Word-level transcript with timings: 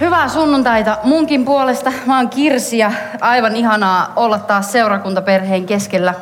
Hyvää 0.00 0.28
sunnuntaita 0.28 0.98
munkin 1.04 1.44
puolesta. 1.44 1.92
Mä 2.06 2.16
oon 2.16 2.28
Kirsi 2.28 2.78
ja 2.78 2.92
aivan 3.20 3.56
ihanaa 3.56 4.12
olla 4.16 4.38
taas 4.38 4.72
seurakuntaperheen 4.72 5.66
keskellä. 5.66 6.14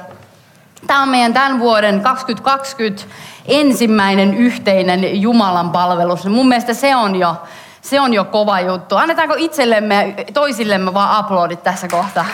Tämä 0.87 1.03
on 1.03 1.09
meidän 1.09 1.33
tämän 1.33 1.59
vuoden 1.59 2.01
2020 2.01 3.03
ensimmäinen 3.47 4.35
yhteinen 4.35 5.23
Jumalan 5.23 5.71
palvelus. 5.71 6.27
Mun 6.27 6.49
mielestä 6.49 6.75
se 6.75 6.97
on 6.97 7.17
jo, 7.17 7.43
se 7.83 8.01
on 8.01 8.15
jo 8.15 8.25
kova 8.25 8.61
juttu. 8.61 8.97
Annetaanko 8.97 9.35
itsellemme 9.39 10.15
ja 10.19 10.25
toisillemme 10.35 10.95
vaan 10.95 11.17
aplodit 11.17 11.63
tässä 11.63 11.89
kohtaa? 11.89 12.27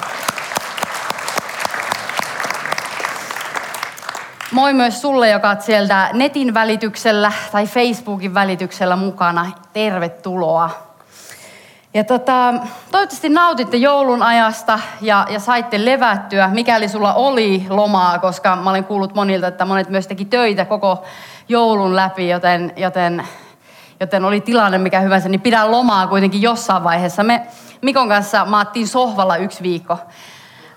Moi 4.52 4.72
myös 4.72 5.00
sulle, 5.00 5.30
joka 5.30 5.48
oot 5.48 5.60
sieltä 5.60 6.10
netin 6.12 6.54
välityksellä 6.54 7.32
tai 7.52 7.66
Facebookin 7.66 8.34
välityksellä 8.34 8.96
mukana. 8.96 9.50
Tervetuloa. 9.72 10.89
Ja 11.94 12.04
tota, 12.04 12.54
toivottavasti 12.90 13.28
nautitte 13.28 13.76
joulun 13.76 14.22
ajasta 14.22 14.78
ja, 15.00 15.26
ja 15.30 15.40
saitte 15.40 15.84
levättyä, 15.84 16.48
mikäli 16.48 16.88
sulla 16.88 17.14
oli 17.14 17.66
lomaa, 17.68 18.18
koska 18.18 18.56
mä 18.56 18.70
olen 18.70 18.84
kuullut 18.84 19.14
monilta, 19.14 19.46
että 19.46 19.64
monet 19.64 19.88
myös 19.88 20.06
teki 20.06 20.24
töitä 20.24 20.64
koko 20.64 21.04
joulun 21.48 21.96
läpi, 21.96 22.28
joten, 22.28 22.72
joten, 22.76 23.26
joten 24.00 24.24
oli 24.24 24.40
tilanne 24.40 24.78
mikä 24.78 25.00
hyvänsä, 25.00 25.28
niin 25.28 25.40
pidä 25.40 25.70
lomaa 25.70 26.06
kuitenkin 26.06 26.42
jossain 26.42 26.84
vaiheessa. 26.84 27.22
Me 27.22 27.46
Mikon 27.82 28.08
kanssa 28.08 28.44
maattiin 28.44 28.88
sohvalla 28.88 29.36
yksi 29.36 29.62
viikko. 29.62 29.98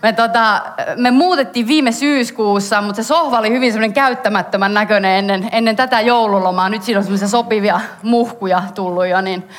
Me, 0.02 0.14
tota, 0.14 0.62
me 0.96 1.12
muutettiin 1.12 1.68
viime 1.68 1.92
syyskuussa, 1.92 2.82
mutta 2.82 3.04
se 3.04 3.08
sohva 3.08 3.40
oli 3.40 3.50
hyvin 3.50 3.72
semmoinen 3.72 3.94
käyttämättömän 3.94 4.74
näköinen 4.74 5.12
ennen, 5.12 5.50
ennen 5.52 5.76
tätä 5.76 6.02
joululomaa. 6.02 6.70
Nyt 6.70 6.84
siinä 6.84 6.98
on 6.98 7.04
semmoisia 7.04 7.28
sopivia 7.28 7.82
muhkuja 8.04 8.64
tullut 8.76 9.08
jo, 9.08 9.22
niin 9.22 9.50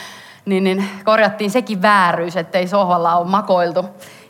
niin, 0.44 0.64
niin 0.64 0.88
korjattiin 1.04 1.50
sekin 1.50 1.82
vääryys, 1.82 2.36
ettei 2.36 2.68
sohvalla 2.68 3.16
ole 3.16 3.26
makoiltu. 3.26 3.84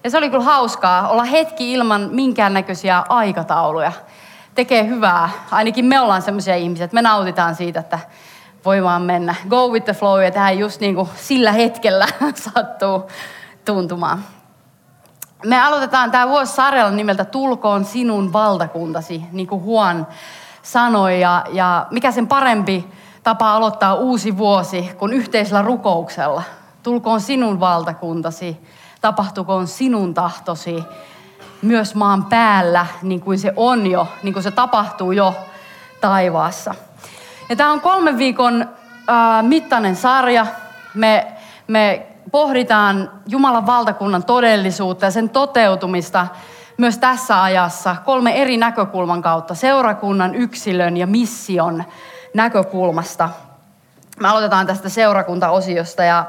Ja 0.04 0.10
se 0.10 0.18
oli 0.18 0.30
kyllä 0.30 0.44
hauskaa 0.44 1.08
olla 1.08 1.24
hetki 1.24 1.72
ilman 1.72 2.08
minkäännäköisiä 2.12 3.04
aikatauluja. 3.08 3.92
Tekee 4.54 4.86
hyvää. 4.86 5.30
Ainakin 5.50 5.84
me 5.84 6.00
ollaan 6.00 6.22
sellaisia 6.22 6.56
ihmisiä, 6.56 6.84
että 6.84 6.94
me 6.94 7.02
nautitaan 7.02 7.54
siitä, 7.54 7.80
että 7.80 7.98
voi 8.64 8.82
vaan 8.82 9.02
mennä. 9.02 9.34
Go 9.48 9.68
with 9.68 9.84
the 9.84 9.92
flow 9.92 10.22
ja 10.22 10.30
tähän 10.30 10.58
just 10.58 10.80
niin 10.80 10.94
kuin 10.94 11.08
sillä 11.16 11.52
hetkellä 11.52 12.06
sattuu 12.54 13.10
tuntumaan. 13.64 14.24
Me 15.44 15.62
aloitetaan 15.62 16.10
tämä 16.10 16.28
vuosi 16.28 16.52
sarjalla 16.52 16.90
nimeltä 16.90 17.24
Tulkoon 17.24 17.84
sinun 17.84 18.32
valtakuntasi, 18.32 19.24
niin 19.32 19.46
kuin 19.46 19.62
Huon 19.62 20.06
sanoi. 20.62 21.20
Ja, 21.20 21.44
ja 21.52 21.86
mikä 21.90 22.10
sen 22.12 22.26
parempi 22.26 22.88
tapa 23.24 23.54
aloittaa 23.54 23.94
uusi 23.94 24.38
vuosi 24.38 24.90
kuin 24.98 25.12
yhteisellä 25.12 25.62
rukouksella. 25.62 26.42
Tulkoon 26.82 27.20
sinun 27.20 27.60
valtakuntasi, 27.60 28.56
tapahtukoon 29.00 29.66
sinun 29.66 30.14
tahtosi 30.14 30.84
myös 31.62 31.94
maan 31.94 32.24
päällä, 32.24 32.86
niin 33.02 33.20
kuin 33.20 33.38
se 33.38 33.52
on 33.56 33.86
jo, 33.86 34.08
niin 34.22 34.32
kuin 34.32 34.42
se 34.42 34.50
tapahtuu 34.50 35.12
jo 35.12 35.34
taivaassa. 36.00 36.74
Ja 37.48 37.56
tämä 37.56 37.72
on 37.72 37.80
kolmen 37.80 38.18
viikon 38.18 38.62
äh, 38.62 39.42
mittainen 39.42 39.96
sarja. 39.96 40.46
Me, 40.94 41.32
me 41.68 42.06
pohditaan 42.30 43.10
Jumalan 43.26 43.66
valtakunnan 43.66 44.24
todellisuutta 44.24 45.04
ja 45.06 45.10
sen 45.10 45.28
toteutumista 45.28 46.26
myös 46.78 46.98
tässä 46.98 47.42
ajassa 47.42 47.96
kolme 48.04 48.42
eri 48.42 48.56
näkökulman 48.56 49.22
kautta. 49.22 49.54
Seurakunnan, 49.54 50.34
yksilön 50.34 50.96
ja 50.96 51.06
mission 51.06 51.84
näkökulmasta. 52.34 53.28
Me 54.20 54.28
aloitetaan 54.28 54.66
tästä 54.66 54.88
seurakuntaosiosta 54.88 56.04
ja, 56.04 56.24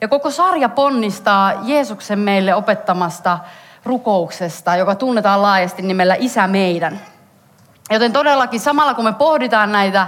ja 0.00 0.08
koko 0.08 0.30
sarja 0.30 0.68
ponnistaa 0.68 1.52
Jeesuksen 1.62 2.18
meille 2.18 2.54
opettamasta 2.54 3.38
rukouksesta, 3.84 4.76
joka 4.76 4.94
tunnetaan 4.94 5.42
laajasti 5.42 5.82
nimellä 5.82 6.16
Isä 6.18 6.46
meidän. 6.46 7.00
Joten 7.90 8.12
todellakin 8.12 8.60
samalla 8.60 8.94
kun 8.94 9.04
me 9.04 9.12
pohditaan 9.12 9.72
näitä 9.72 10.06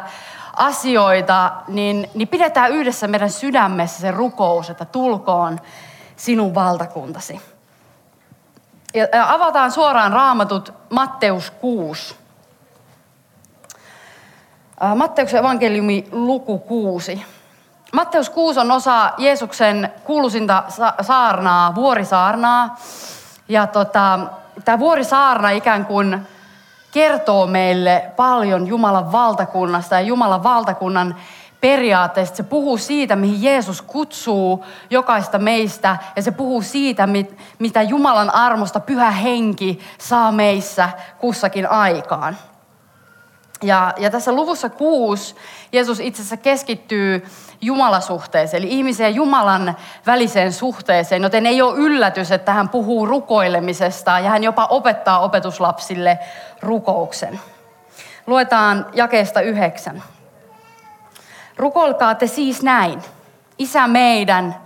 asioita, 0.56 1.52
niin, 1.68 2.10
niin 2.14 2.28
pidetään 2.28 2.70
yhdessä 2.70 3.08
meidän 3.08 3.30
sydämessä 3.30 4.00
se 4.00 4.10
rukous, 4.10 4.70
että 4.70 4.84
tulkoon 4.84 5.60
sinun 6.16 6.54
valtakuntasi. 6.54 7.40
Ja 8.94 9.32
avataan 9.32 9.70
suoraan 9.70 10.12
raamatut 10.12 10.74
Matteus 10.90 11.50
6. 11.50 12.21
Matteuksen 14.94 15.40
evankeliumi 15.40 16.08
luku 16.12 16.58
6. 16.58 17.24
Matteus 17.92 18.30
6 18.30 18.60
on 18.60 18.70
osa 18.70 19.12
Jeesuksen 19.18 19.92
kuuluisinta 20.04 20.64
saarnaa, 21.00 21.74
vuorisaarnaa. 21.74 22.76
Ja 23.48 23.66
tota, 23.66 24.18
tämä 24.64 24.78
vuorisaarna 24.78 25.50
ikään 25.50 25.86
kuin 25.86 26.26
kertoo 26.92 27.46
meille 27.46 28.04
paljon 28.16 28.66
Jumalan 28.66 29.12
valtakunnasta 29.12 29.94
ja 29.94 30.00
Jumalan 30.00 30.42
valtakunnan 30.42 31.16
periaatteista. 31.60 32.36
Se 32.36 32.42
puhuu 32.42 32.78
siitä, 32.78 33.16
mihin 33.16 33.42
Jeesus 33.42 33.82
kutsuu 33.82 34.64
jokaista 34.90 35.38
meistä 35.38 35.96
ja 36.16 36.22
se 36.22 36.30
puhuu 36.30 36.62
siitä, 36.62 37.08
mitä 37.58 37.82
Jumalan 37.82 38.34
armosta 38.34 38.80
pyhä 38.80 39.10
henki 39.10 39.80
saa 39.98 40.32
meissä 40.32 40.88
kussakin 41.18 41.70
aikaan. 41.70 42.36
Ja, 43.62 43.92
ja 43.96 44.10
tässä 44.10 44.32
luvussa 44.32 44.70
kuusi 44.70 45.34
Jeesus 45.72 46.00
itse 46.00 46.22
asiassa 46.22 46.36
keskittyy 46.36 47.26
Jumalasuhteeseen, 47.60 48.62
eli 48.62 48.72
ihmisen 48.72 49.04
ja 49.04 49.10
Jumalan 49.10 49.76
väliseen 50.06 50.52
suhteeseen, 50.52 51.22
joten 51.22 51.46
ei 51.46 51.62
ole 51.62 51.78
yllätys, 51.78 52.32
että 52.32 52.52
hän 52.52 52.68
puhuu 52.68 53.06
rukoilemisesta 53.06 54.18
ja 54.18 54.30
hän 54.30 54.44
jopa 54.44 54.66
opettaa 54.66 55.18
opetuslapsille 55.18 56.18
rukouksen. 56.62 57.40
Luetaan 58.26 58.86
jakeesta 58.94 59.40
yhdeksän. 59.40 60.02
Rukoilkaa 61.56 62.14
te 62.14 62.26
siis 62.26 62.62
näin. 62.62 63.02
Isä 63.58 63.88
meidän, 63.88 64.56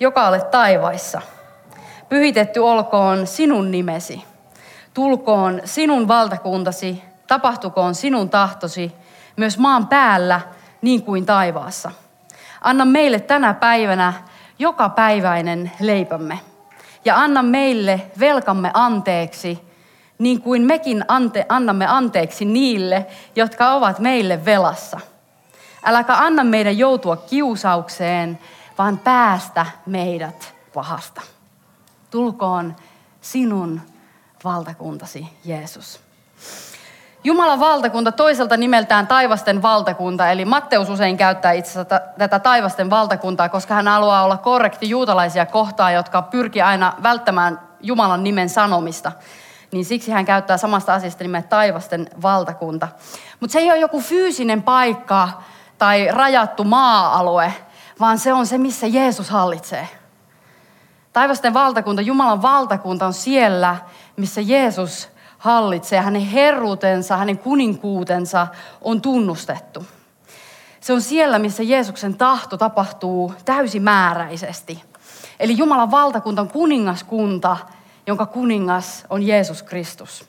joka 0.00 0.28
olet 0.28 0.50
taivaissa. 0.50 1.20
Pyhitetty 2.08 2.60
olkoon 2.60 3.26
sinun 3.26 3.70
nimesi. 3.70 4.24
Tulkoon 4.94 5.60
sinun 5.64 6.08
valtakuntasi 6.08 7.09
tapahtukoon 7.30 7.94
sinun 7.94 8.30
tahtosi 8.30 8.92
myös 9.36 9.58
maan 9.58 9.86
päällä 9.86 10.40
niin 10.82 11.02
kuin 11.02 11.26
taivaassa. 11.26 11.90
Anna 12.60 12.84
meille 12.84 13.20
tänä 13.20 13.54
päivänä 13.54 14.12
joka 14.58 14.88
päiväinen 14.88 15.72
leipämme. 15.80 16.40
Ja 17.04 17.16
anna 17.16 17.42
meille 17.42 18.10
velkamme 18.18 18.70
anteeksi, 18.74 19.60
niin 20.18 20.42
kuin 20.42 20.62
mekin 20.62 21.04
ante, 21.08 21.46
annamme 21.48 21.86
anteeksi 21.86 22.44
niille, 22.44 23.06
jotka 23.36 23.72
ovat 23.72 23.98
meille 23.98 24.44
velassa. 24.44 25.00
Äläkä 25.84 26.14
anna 26.16 26.44
meidän 26.44 26.78
joutua 26.78 27.16
kiusaukseen, 27.16 28.38
vaan 28.78 28.98
päästä 28.98 29.66
meidät 29.86 30.54
pahasta. 30.74 31.20
Tulkoon 32.10 32.76
sinun 33.20 33.80
valtakuntasi, 34.44 35.26
Jeesus. 35.44 36.09
Jumalan 37.24 37.60
valtakunta 37.60 38.12
toiselta 38.12 38.56
nimeltään 38.56 39.06
taivasten 39.06 39.62
valtakunta, 39.62 40.30
eli 40.30 40.44
Matteus 40.44 40.88
usein 40.88 41.16
käyttää 41.16 41.52
itse 41.52 41.70
asiassa 41.70 42.00
tätä 42.18 42.38
taivasten 42.38 42.90
valtakuntaa, 42.90 43.48
koska 43.48 43.74
hän 43.74 43.88
haluaa 43.88 44.24
olla 44.24 44.36
korrekti 44.36 44.90
juutalaisia 44.90 45.46
kohtaan, 45.46 45.94
jotka 45.94 46.22
pyrkii 46.22 46.62
aina 46.62 46.92
välttämään 47.02 47.60
Jumalan 47.80 48.24
nimen 48.24 48.48
sanomista. 48.48 49.12
Niin 49.72 49.84
siksi 49.84 50.10
hän 50.10 50.24
käyttää 50.24 50.56
samasta 50.56 50.94
asiasta 50.94 51.24
nimeä 51.24 51.42
taivasten 51.42 52.06
valtakunta. 52.22 52.88
Mutta 53.40 53.52
se 53.52 53.58
ei 53.58 53.70
ole 53.70 53.78
joku 53.78 54.00
fyysinen 54.00 54.62
paikka 54.62 55.28
tai 55.78 56.08
rajattu 56.10 56.64
maa-alue, 56.64 57.54
vaan 58.00 58.18
se 58.18 58.32
on 58.32 58.46
se, 58.46 58.58
missä 58.58 58.86
Jeesus 58.86 59.30
hallitsee. 59.30 59.88
Taivasten 61.12 61.54
valtakunta, 61.54 62.02
Jumalan 62.02 62.42
valtakunta 62.42 63.06
on 63.06 63.12
siellä, 63.12 63.76
missä 64.16 64.40
Jeesus 64.40 65.08
hallitsee. 65.40 66.00
Hänen 66.00 66.22
herruutensa, 66.22 67.16
hänen 67.16 67.38
kuninkuutensa 67.38 68.46
on 68.82 69.00
tunnustettu. 69.00 69.86
Se 70.80 70.92
on 70.92 71.02
siellä, 71.02 71.38
missä 71.38 71.62
Jeesuksen 71.62 72.14
tahto 72.14 72.56
tapahtuu 72.56 73.34
täysimääräisesti. 73.44 74.82
Eli 75.40 75.58
Jumalan 75.58 75.90
valtakunta 75.90 76.42
on 76.42 76.48
kuningaskunta, 76.48 77.56
jonka 78.06 78.26
kuningas 78.26 79.06
on 79.10 79.22
Jeesus 79.22 79.62
Kristus. 79.62 80.24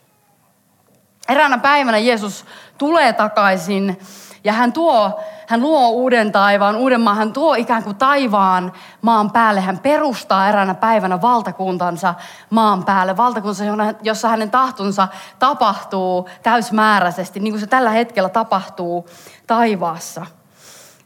Eräänä 1.30 1.57
päivänä 1.57 1.98
Jeesus 1.98 2.46
tulee 2.78 3.14
takaisin 3.14 4.00
ja 4.44 4.54
hän 4.54 4.74
tuo, 4.74 5.20
hän 5.48 5.62
luo 5.62 5.90
uuden 5.90 6.32
taivaan, 6.32 6.76
uuden 6.76 7.02
maan, 7.02 7.18
hän 7.18 7.34
tuo 7.34 7.54
ikään 7.54 7.84
kuin 7.84 7.96
taivaan 7.96 8.74
maan 9.02 9.32
päälle. 9.32 9.62
Hän 9.62 9.80
perustaa 9.80 10.50
eräänä 10.50 10.74
päivänä 10.74 11.22
valtakuntansa 11.22 12.14
maan 12.50 12.86
päälle. 12.86 13.18
Valtakuntansa, 13.18 13.64
jossa 14.04 14.28
hänen 14.28 14.52
tahtonsa 14.52 15.08
tapahtuu 15.40 16.30
täysmääräisesti, 16.44 17.40
niin 17.40 17.54
kuin 17.54 17.62
se 17.62 17.68
tällä 17.68 17.90
hetkellä 17.90 18.30
tapahtuu 18.30 19.10
taivaassa. 19.48 20.26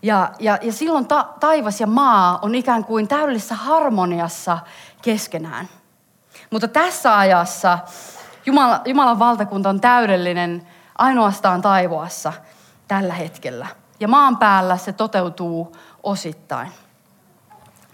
Ja, 0.01 0.29
ja, 0.39 0.57
ja 0.61 0.73
silloin 0.73 1.07
ta, 1.07 1.27
taivas 1.39 1.81
ja 1.81 1.87
maa 1.87 2.39
on 2.41 2.55
ikään 2.55 2.85
kuin 2.85 3.07
täydellisessä 3.07 3.55
harmoniassa 3.55 4.57
keskenään. 5.01 5.69
Mutta 6.51 6.67
tässä 6.67 7.17
ajassa 7.17 7.79
Jumala, 8.45 8.81
Jumalan 8.85 9.19
valtakunta 9.19 9.69
on 9.69 9.81
täydellinen 9.81 10.67
ainoastaan 10.97 11.61
taivaassa 11.61 12.33
tällä 12.87 13.13
hetkellä. 13.13 13.67
Ja 13.99 14.07
maan 14.07 14.37
päällä 14.37 14.77
se 14.77 14.93
toteutuu 14.93 15.75
osittain. 16.03 16.71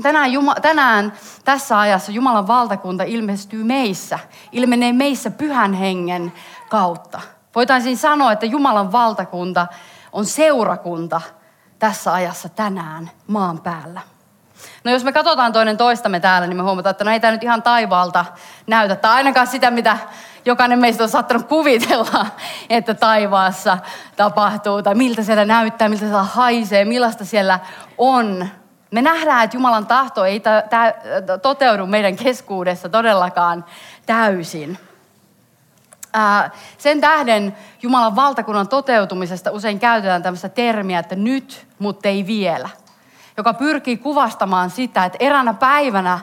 Tänään, 0.01 0.31
Juma, 0.31 0.55
tänään 0.55 1.13
tässä 1.45 1.79
ajassa 1.79 2.11
Jumalan 2.11 2.47
valtakunta 2.47 3.03
ilmestyy 3.03 3.63
meissä, 3.63 4.19
ilmenee 4.51 4.93
meissä 4.93 5.31
pyhän 5.31 5.73
hengen 5.73 6.33
kautta. 6.69 7.21
Voitaisiin 7.55 7.97
sanoa, 7.97 8.31
että 8.31 8.45
Jumalan 8.45 8.91
valtakunta 8.91 9.67
on 10.11 10.25
seurakunta 10.25 11.21
tässä 11.79 12.13
ajassa 12.13 12.49
tänään 12.49 13.11
maan 13.27 13.61
päällä. 13.61 14.01
No 14.83 14.91
jos 14.91 15.03
me 15.03 15.11
katsotaan 15.11 15.53
toinen 15.53 15.77
toistamme 15.77 16.19
täällä, 16.19 16.47
niin 16.47 16.57
me 16.57 16.63
huomataan, 16.63 16.91
että 16.91 17.03
no 17.03 17.11
ei 17.11 17.19
tämä 17.19 17.31
nyt 17.31 17.43
ihan 17.43 17.63
taivaalta 17.63 18.25
näytä. 18.67 18.95
Tai 18.95 19.11
ainakaan 19.11 19.47
sitä, 19.47 19.71
mitä 19.71 19.97
jokainen 20.45 20.79
meistä 20.79 21.03
on 21.03 21.09
saattanut 21.09 21.47
kuvitella, 21.47 22.25
että 22.69 22.93
taivaassa 22.93 23.77
tapahtuu. 24.15 24.83
Tai 24.83 24.95
miltä 24.95 25.23
siellä 25.23 25.45
näyttää, 25.45 25.89
miltä 25.89 26.05
siellä 26.05 26.23
haisee, 26.23 26.85
millaista 26.85 27.25
siellä 27.25 27.59
on. 27.97 28.47
Me 28.91 29.01
nähdään, 29.01 29.43
että 29.43 29.57
Jumalan 29.57 29.87
tahto 29.87 30.25
ei 30.25 30.41
toteudu 31.41 31.85
meidän 31.85 32.15
keskuudessa 32.15 32.89
todellakaan 32.89 33.65
täysin. 34.05 34.77
sen 36.77 37.01
tähden 37.01 37.57
Jumalan 37.81 38.15
valtakunnan 38.15 38.67
toteutumisesta 38.67 39.51
usein 39.51 39.79
käytetään 39.79 40.23
tämmöistä 40.23 40.49
termiä, 40.49 40.99
että 40.99 41.15
nyt, 41.15 41.67
mutta 41.79 42.09
ei 42.09 42.27
vielä– 42.27 42.69
joka 43.41 43.53
pyrkii 43.53 43.97
kuvastamaan 43.97 44.69
sitä, 44.69 45.05
että 45.05 45.17
eräänä 45.19 45.53
päivänä 45.53 46.19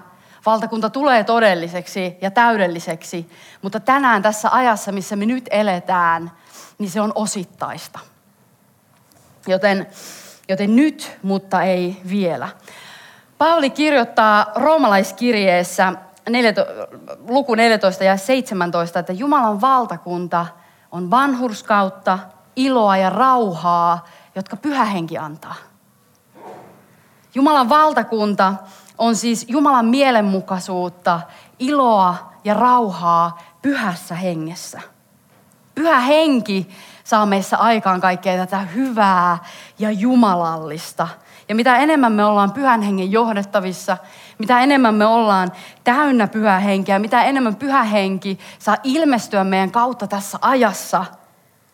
valtakunta 0.47 0.91
tulee 0.91 1.25
todelliseksi 1.25 2.17
ja 2.21 2.31
täydelliseksi, 2.31 3.31
mutta 3.63 3.81
tänään 3.81 4.23
tässä 4.23 4.49
ajassa, 4.53 4.93
missä 4.93 5.17
me 5.17 5.27
nyt 5.27 5.49
eletään, 5.51 6.31
niin 6.79 6.91
se 6.91 7.01
on 7.01 7.13
osittaista. 7.15 7.99
Joten, 9.47 9.87
joten 10.49 10.77
nyt, 10.77 11.19
mutta 11.23 11.63
ei 11.63 12.01
vielä. 12.11 12.49
Pauli 13.39 13.71
kirjoittaa 13.71 14.47
roomalaiskirjeessä 14.55 15.93
14, 16.29 16.73
luku 17.29 17.55
14 17.55 18.05
ja 18.05 18.17
17, 18.17 18.99
että 18.99 19.13
Jumalan 19.13 19.61
valtakunta 19.61 20.47
on 20.93 21.11
vanhurskautta, 21.11 22.19
iloa 22.57 22.97
ja 22.97 23.11
rauhaa, 23.11 24.07
jotka 24.35 24.57
pyhä 24.57 24.85
henki 24.85 25.19
antaa. 25.19 25.68
Jumalan 27.39 27.69
valtakunta 27.69 28.55
on 28.99 29.17
siis 29.17 29.45
Jumalan 29.49 29.87
mielenmukaisuutta, 29.87 31.21
iloa 31.59 32.33
ja 32.45 32.55
rauhaa 32.55 33.39
pyhässä 33.63 34.15
hengessä. 34.15 34.81
Pyhä 35.75 36.01
henki 36.01 36.69
saa 37.05 37.27
meissä 37.27 37.57
aikaan 37.57 38.01
kaikkea 38.01 38.37
tätä 38.37 38.59
hyvää 38.59 39.39
ja 39.79 39.91
jumalallista. 39.91 41.09
Ja 41.49 41.55
mitä 41.55 41.77
enemmän 41.77 42.13
me 42.13 42.25
ollaan 42.25 42.53
pyhän 42.53 42.83
hengen 42.83 43.13
johdettavissa, 43.13 43.97
mitä 44.39 44.61
enemmän 44.61 44.95
me 44.95 45.07
ollaan 45.07 45.53
täynnä 45.85 46.27
pyhää 46.27 46.59
henkeä, 46.59 46.99
mitä 46.99 47.23
enemmän 47.23 47.57
pyhä 47.57 47.83
henki 47.83 48.39
saa 48.59 48.77
ilmestyä 48.85 49.45
meidän 49.45 49.71
kautta 49.71 50.07
tässä 50.07 50.39
ajassa, 50.41 51.05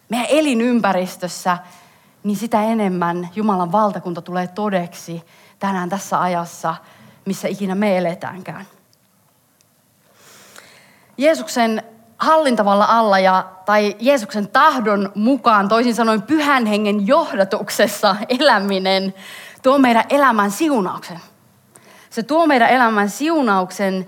meidän 0.09 0.27
elinympäristössä, 0.31 1.59
niin 2.25 2.37
sitä 2.37 2.63
enemmän 2.63 3.29
Jumalan 3.35 3.73
valtakunta 3.73 4.23
tulee 4.23 4.47
todeksi 4.47 5.25
tänään 5.59 5.89
tässä 5.89 6.21
ajassa, 6.21 6.75
missä 7.25 7.49
ikinä 7.49 7.75
me 7.75 7.99
eletäänkään. 7.99 8.67
Jeesuksen 11.19 11.83
hallintavalla 12.19 12.85
alla 12.85 13.19
ja, 13.19 13.45
tai 13.65 13.97
Jeesuksen 14.01 14.49
tahdon 14.49 15.13
mukaan, 15.15 15.69
toisin 15.69 15.95
sanoen 15.95 16.23
pyhän 16.23 16.67
hengen 16.67 17.07
johdatuksessa 17.07 18.17
eläminen, 18.29 19.15
tuo 19.63 19.79
meidän 19.79 20.05
elämän 20.09 20.51
siunauksen. 20.51 21.21
Se 22.11 22.23
tuo 22.23 22.47
meidän 22.47 22.71
elämän 22.71 23.11
siunauksen 23.11 24.07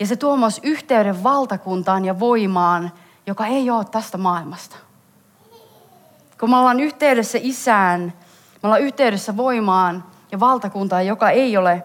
ja 0.00 0.06
se 0.06 0.16
tuo 0.16 0.36
myös 0.36 0.60
yhteyden 0.62 1.22
valtakuntaan 1.22 2.04
ja 2.04 2.20
voimaan, 2.20 2.92
joka 3.26 3.46
ei 3.46 3.70
ole 3.70 3.84
tästä 3.84 4.18
maailmasta. 4.18 4.76
Kun 6.40 6.50
me 6.50 6.56
ollaan 6.56 6.80
yhteydessä 6.80 7.38
isään, 7.42 8.00
me 8.62 8.66
ollaan 8.66 8.82
yhteydessä 8.82 9.36
voimaan, 9.36 10.04
ja 10.32 10.40
valtakuntaa, 10.40 11.02
joka 11.02 11.30
ei 11.30 11.56
ole 11.56 11.82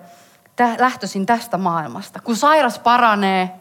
lähtöisin 0.77 1.25
tästä 1.25 1.57
maailmasta. 1.57 2.19
Kun 2.19 2.35
sairas 2.35 2.79
paranee, 2.79 3.51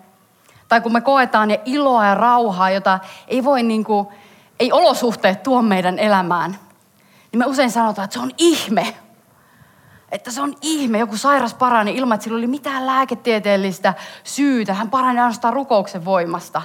tai 0.68 0.80
kun 0.80 0.92
me 0.92 1.00
koetaan 1.00 1.50
ja 1.50 1.58
iloa 1.64 2.06
ja 2.06 2.14
rauhaa, 2.14 2.70
jota 2.70 2.98
ei 3.28 3.44
voi 3.44 3.62
niin 3.62 3.84
kuin, 3.84 4.08
ei 4.60 4.72
olosuhteet 4.72 5.42
tuo 5.42 5.62
meidän 5.62 5.98
elämään, 5.98 6.50
niin 7.32 7.38
me 7.38 7.46
usein 7.46 7.70
sanotaan, 7.70 8.04
että 8.04 8.14
se 8.14 8.20
on 8.20 8.30
ihme. 8.38 8.96
Että 10.12 10.30
se 10.30 10.40
on 10.40 10.54
ihme, 10.62 10.98
joku 10.98 11.16
sairas 11.16 11.54
parani 11.54 11.96
ilman, 11.96 12.14
että 12.14 12.24
sillä 12.24 12.38
oli 12.38 12.46
mitään 12.46 12.86
lääketieteellistä 12.86 13.94
syytä. 14.24 14.74
Hän 14.74 14.90
parani 14.90 15.18
ainoastaan 15.18 15.54
rukouksen 15.54 16.04
voimasta. 16.04 16.62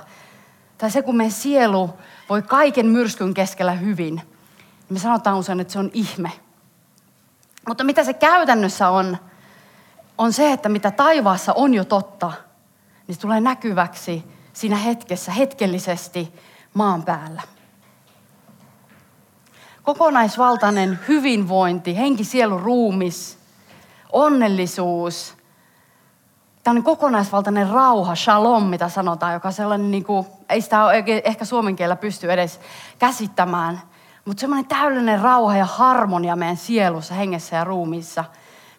Tai 0.78 0.92
se, 0.92 1.02
kun 1.02 1.18
meidän 1.18 1.32
sielu 1.32 1.90
voi 2.30 2.42
kaiken 2.42 2.86
myrskyn 2.86 3.34
keskellä 3.34 3.72
hyvin, 3.72 4.16
niin 4.16 4.26
me 4.90 5.00
sanotaan 5.00 5.38
usein, 5.38 5.60
että 5.60 5.74
se 5.74 5.80
on 5.80 5.90
ihme. 5.94 6.32
Mutta 7.68 7.84
mitä 7.84 8.04
se 8.04 8.14
käytännössä 8.14 8.90
on, 8.90 9.18
on 10.18 10.34
se, 10.34 10.52
että 10.52 10.70
mitä 10.70 10.92
taivaassa 10.92 11.54
on 11.54 11.74
jo 11.74 11.86
totta, 11.86 12.32
niin 13.08 13.16
se 13.16 13.22
tulee 13.22 13.42
näkyväksi 13.42 14.24
siinä 14.54 14.76
hetkessä, 14.76 15.32
hetkellisesti 15.32 16.34
maan 16.74 17.04
päällä. 17.04 17.42
Kokonaisvaltainen 19.84 21.00
hyvinvointi, 21.08 21.98
henki, 21.98 22.24
sielu, 22.24 22.58
ruumis, 22.58 23.38
onnellisuus, 24.12 25.38
tämmöinen 26.64 26.84
kokonaisvaltainen 26.84 27.70
rauha, 27.70 28.16
shalom, 28.16 28.64
mitä 28.64 28.90
sanotaan, 28.90 29.34
joka 29.34 29.52
sellainen, 29.52 29.92
niin 29.92 30.04
kuin, 30.04 30.28
ei 30.50 30.62
sitä 30.62 30.78
ehkä 31.24 31.46
suomen 31.46 31.76
kielellä 31.76 31.96
pysty 31.96 32.32
edes 32.32 32.60
käsittämään– 33.00 33.82
mutta 34.26 34.42
semmoinen 34.42 34.66
täydellinen 34.66 35.22
rauha 35.22 35.58
ja 35.58 35.66
harmonia 35.66 36.36
meidän 36.36 36.58
sielussa, 36.58 37.14
hengessä 37.14 37.56
ja 37.56 37.64
ruumiissa, 37.64 38.24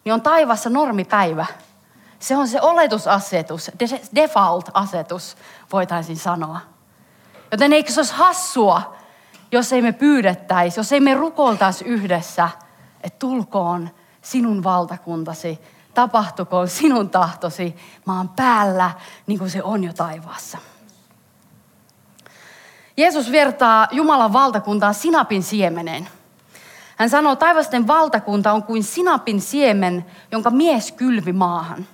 niin 0.05 0.13
on 0.13 0.21
taivassa 0.21 0.69
normipäivä. 0.69 1.45
Se 2.19 2.37
on 2.37 2.47
se 2.47 2.61
oletusasetus, 2.61 3.71
default-asetus, 4.15 5.37
voitaisiin 5.71 6.17
sanoa. 6.17 6.59
Joten 7.51 7.73
eikö 7.73 7.91
se 7.91 7.99
olisi 7.99 8.13
hassua, 8.13 8.95
jos 9.51 9.73
ei 9.73 9.81
me 9.81 9.91
pyydettäisi, 9.91 10.79
jos 10.79 10.91
ei 10.91 10.99
me 10.99 11.13
rukoltaisi 11.13 11.85
yhdessä, 11.85 12.49
että 13.03 13.19
tulkoon 13.19 13.89
sinun 14.21 14.63
valtakuntasi, 14.63 15.59
tapahtukoon 15.93 16.67
sinun 16.67 17.09
tahtosi 17.09 17.75
maan 18.05 18.29
päällä, 18.29 18.91
niin 19.27 19.39
kuin 19.39 19.49
se 19.49 19.63
on 19.63 19.83
jo 19.83 19.93
taivaassa. 19.93 20.57
Jeesus 22.97 23.31
vertaa 23.31 23.87
Jumalan 23.91 24.33
valtakuntaa 24.33 24.93
sinapin 24.93 25.43
siemeneen. 25.43 26.07
Hän 26.97 27.09
sanoo, 27.09 27.35
taivasten 27.35 27.87
valtakunta 27.87 28.51
on 28.51 28.63
kuin 28.63 28.83
sinapin 28.83 29.41
siemen, 29.41 30.05
jonka 30.31 30.49
mies 30.49 30.91
kylvi 30.91 31.33
maahan. 31.33 31.87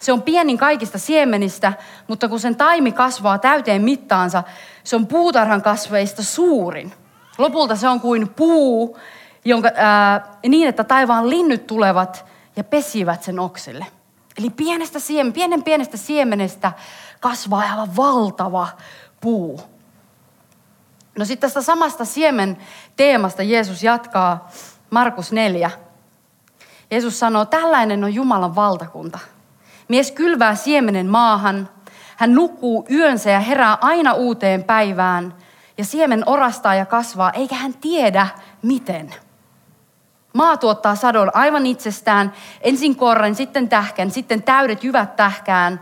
Se 0.00 0.12
on 0.12 0.22
pienin 0.22 0.58
kaikista 0.58 0.98
siemenistä, 0.98 1.72
mutta 2.08 2.28
kun 2.28 2.40
sen 2.40 2.56
taimi 2.56 2.92
kasvaa 2.92 3.38
täyteen 3.38 3.82
mittaansa, 3.82 4.42
se 4.84 4.96
on 4.96 5.06
puutarhan 5.06 5.62
kasveista 5.62 6.22
suurin. 6.22 6.92
Lopulta 7.38 7.76
se 7.76 7.88
on 7.88 8.00
kuin 8.00 8.28
puu, 8.28 8.98
jonka, 9.44 9.70
ää, 9.74 10.36
niin 10.48 10.68
että 10.68 10.84
taivaan 10.84 11.30
linnyt 11.30 11.66
tulevat 11.66 12.26
ja 12.56 12.64
pesivät 12.64 13.22
sen 13.22 13.38
oksille. 13.38 13.86
Eli 14.38 14.50
pienestä 14.50 14.98
siemen, 14.98 15.32
pienen 15.32 15.62
pienestä 15.62 15.96
siemenestä 15.96 16.72
kasvaa 17.20 17.60
aivan 17.60 17.96
valtava 17.96 18.68
puu. 19.20 19.75
No 21.18 21.24
sitten 21.24 21.50
tästä 21.50 21.62
samasta 21.62 22.04
siemen 22.04 22.56
teemasta 22.96 23.42
Jeesus 23.42 23.82
jatkaa 23.82 24.50
Markus 24.90 25.32
4. 25.32 25.70
Jeesus 26.90 27.18
sanoo, 27.18 27.44
tällainen 27.44 28.04
on 28.04 28.14
Jumalan 28.14 28.54
valtakunta. 28.54 29.18
Mies 29.88 30.12
kylvää 30.12 30.54
siemenen 30.54 31.06
maahan, 31.06 31.68
hän 32.16 32.34
nukkuu 32.34 32.86
yönsä 32.90 33.30
ja 33.30 33.40
herää 33.40 33.78
aina 33.80 34.12
uuteen 34.12 34.64
päivään. 34.64 35.34
Ja 35.78 35.84
siemen 35.84 36.22
orastaa 36.26 36.74
ja 36.74 36.86
kasvaa, 36.86 37.30
eikä 37.32 37.54
hän 37.54 37.74
tiedä 37.74 38.28
miten. 38.62 39.14
Maa 40.32 40.56
tuottaa 40.56 40.94
sadon 40.94 41.30
aivan 41.36 41.66
itsestään, 41.66 42.32
ensin 42.60 42.96
korren, 42.96 43.34
sitten 43.34 43.68
tähkän, 43.68 44.10
sitten 44.10 44.42
täydet 44.42 44.84
jyvät 44.84 45.16
tähkään. 45.16 45.80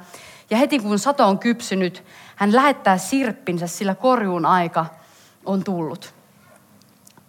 Ja 0.51 0.57
heti 0.57 0.79
kun 0.79 0.99
sato 0.99 1.29
on 1.29 1.39
kypsynyt, 1.39 2.05
hän 2.37 2.55
lähettää 2.55 2.99
sirppinsä, 2.99 3.67
sillä 3.67 3.95
korjuun 3.95 4.47
aika 4.47 4.87
on 5.47 5.65
tullut. 5.65 6.15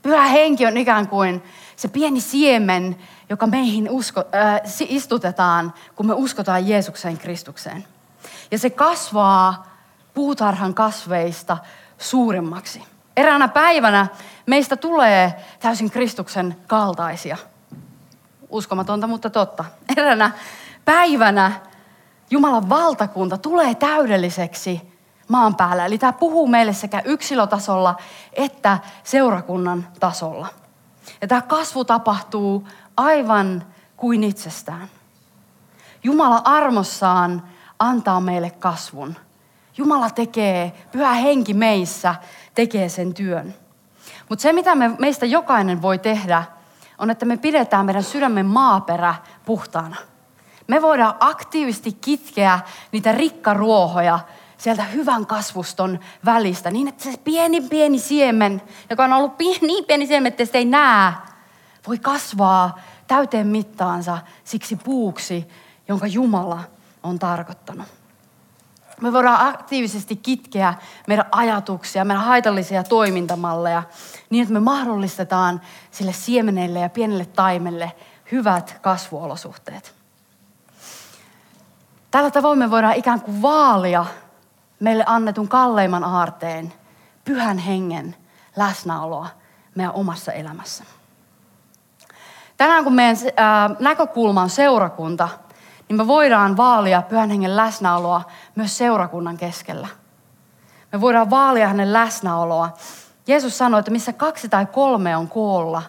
Pyhä 0.02 0.24
henki 0.28 0.66
on 0.66 0.78
ikään 0.78 1.08
kuin 1.08 1.44
se 1.76 1.88
pieni 1.88 2.22
siemen, 2.22 2.98
joka 3.30 3.48
meihin 3.48 3.90
usko, 3.90 4.20
äh, 4.20 4.62
istutetaan, 4.90 5.74
kun 5.96 6.06
me 6.06 6.14
uskotaan 6.14 6.68
Jeesukseen 6.68 7.18
Kristukseen. 7.18 7.88
Ja 8.52 8.58
se 8.58 8.70
kasvaa 8.70 9.76
puutarhan 10.14 10.74
kasveista 10.74 11.58
suuremmaksi. 11.98 12.84
Eräänä 13.18 13.48
päivänä 13.48 14.08
meistä 14.46 14.76
tulee 14.76 15.46
täysin 15.60 15.92
Kristuksen 15.92 16.56
kaltaisia. 16.68 17.38
Uskomatonta, 18.50 19.08
mutta 19.08 19.30
totta. 19.30 19.66
Eräänä 19.98 20.32
päivänä 20.86 21.52
Jumalan 22.30 22.70
valtakunta 22.70 23.38
tulee 23.38 23.76
täydelliseksi 23.76 24.95
maan 25.28 25.56
päällä. 25.56 25.86
Eli 25.86 25.98
tämä 25.98 26.14
puhuu 26.14 26.48
meille 26.48 26.74
sekä 26.74 27.02
yksilötasolla 27.06 27.96
että 28.34 28.80
seurakunnan 29.04 29.88
tasolla. 30.00 30.48
Ja 31.22 31.28
tämä 31.28 31.42
kasvu 31.42 31.86
tapahtuu 31.86 32.68
aivan 32.98 33.64
kuin 33.98 34.24
itsestään. 34.24 34.88
Jumala 36.04 36.42
armossaan 36.46 37.44
antaa 37.80 38.20
meille 38.22 38.52
kasvun. 38.52 39.16
Jumala 39.78 40.10
tekee, 40.10 40.88
pyhä 40.92 41.14
henki 41.14 41.54
meissä 41.54 42.16
tekee 42.56 42.90
sen 42.90 43.14
työn. 43.14 43.56
Mutta 44.30 44.44
se, 44.44 44.54
mitä 44.54 44.76
me, 44.76 44.92
meistä 45.00 45.26
jokainen 45.26 45.82
voi 45.82 45.98
tehdä, 45.98 46.44
on, 46.98 47.10
että 47.10 47.26
me 47.26 47.38
pidetään 47.38 47.86
meidän 47.86 48.04
sydämen 48.04 48.46
maaperä 48.46 49.16
puhtaana. 49.46 49.96
Me 50.68 50.82
voidaan 50.82 51.16
aktiivisesti 51.20 51.92
kitkeä 51.92 52.60
niitä 52.92 53.12
rikkaruohoja 53.12 54.20
sieltä 54.58 54.84
hyvän 54.84 55.26
kasvuston 55.26 56.00
välistä, 56.26 56.72
niin 56.72 56.88
että 56.88 57.04
se 57.04 57.18
pieni 57.24 57.62
pieni 57.62 58.00
siemen, 58.00 58.62
joka 58.90 59.04
on 59.04 59.14
ollut 59.14 59.38
pieni, 59.38 59.68
niin 59.68 59.86
pieni 59.86 60.08
siemen, 60.08 60.28
että 60.32 60.46
se 60.46 60.58
ei 60.58 60.66
näe, 60.66 61.14
voi 61.88 62.00
kasvaa 62.00 62.80
täyteen 63.08 63.48
mittaansa 63.48 64.18
siksi 64.44 64.76
puuksi, 64.76 65.48
jonka 65.88 66.08
Jumala 66.08 66.64
on 67.04 67.20
tarkoittanut. 67.20 67.88
Me 69.02 69.14
voidaan 69.14 69.48
aktiivisesti 69.48 70.16
kitkeä 70.16 70.74
meidän 71.08 71.26
ajatuksia, 71.32 72.06
meidän 72.06 72.24
haitallisia 72.24 72.84
toimintamalleja 72.84 73.84
niin, 74.30 74.42
että 74.42 74.54
me 74.54 74.60
mahdollistetaan 74.60 75.62
sille 75.92 76.14
siemenelle 76.14 76.80
ja 76.80 76.90
pienelle 76.90 77.26
taimelle 77.26 77.92
hyvät 78.32 78.78
kasvuolosuhteet. 78.82 79.96
Tällä 82.12 82.32
tavoin 82.32 82.60
me 82.60 82.72
voidaan 82.72 82.96
ikään 82.96 83.22
kuin 83.22 83.42
vaalia 83.42 84.06
meille 84.80 85.04
annetun 85.08 85.48
kalleimman 85.48 86.04
aarteen, 86.04 86.74
pyhän 87.26 87.58
hengen 87.58 88.16
läsnäoloa 88.56 89.28
meidän 89.76 89.94
omassa 89.94 90.32
elämässä. 90.32 90.84
Tänään 92.58 92.84
kun 92.84 92.94
meidän 92.94 93.18
näkökulma 93.80 94.42
on 94.42 94.50
seurakunta, 94.50 95.30
niin 95.90 95.98
me 95.98 96.08
voidaan 96.08 96.58
vaalia 96.58 97.02
pyhän 97.02 97.30
hengen 97.30 97.56
läsnäoloa 97.56 98.22
myös 98.56 98.78
seurakunnan 98.78 99.38
keskellä. 99.38 99.88
Me 100.92 101.02
voidaan 101.02 101.30
vaalia 101.30 101.68
hänen 101.68 101.94
läsnäoloa. 101.94 102.74
Jeesus 103.28 103.58
sanoi, 103.58 103.80
että 103.80 103.92
missä 103.92 104.14
kaksi 104.14 104.50
tai 104.50 104.66
kolme 104.66 105.18
on 105.18 105.28
koolla, 105.28 105.82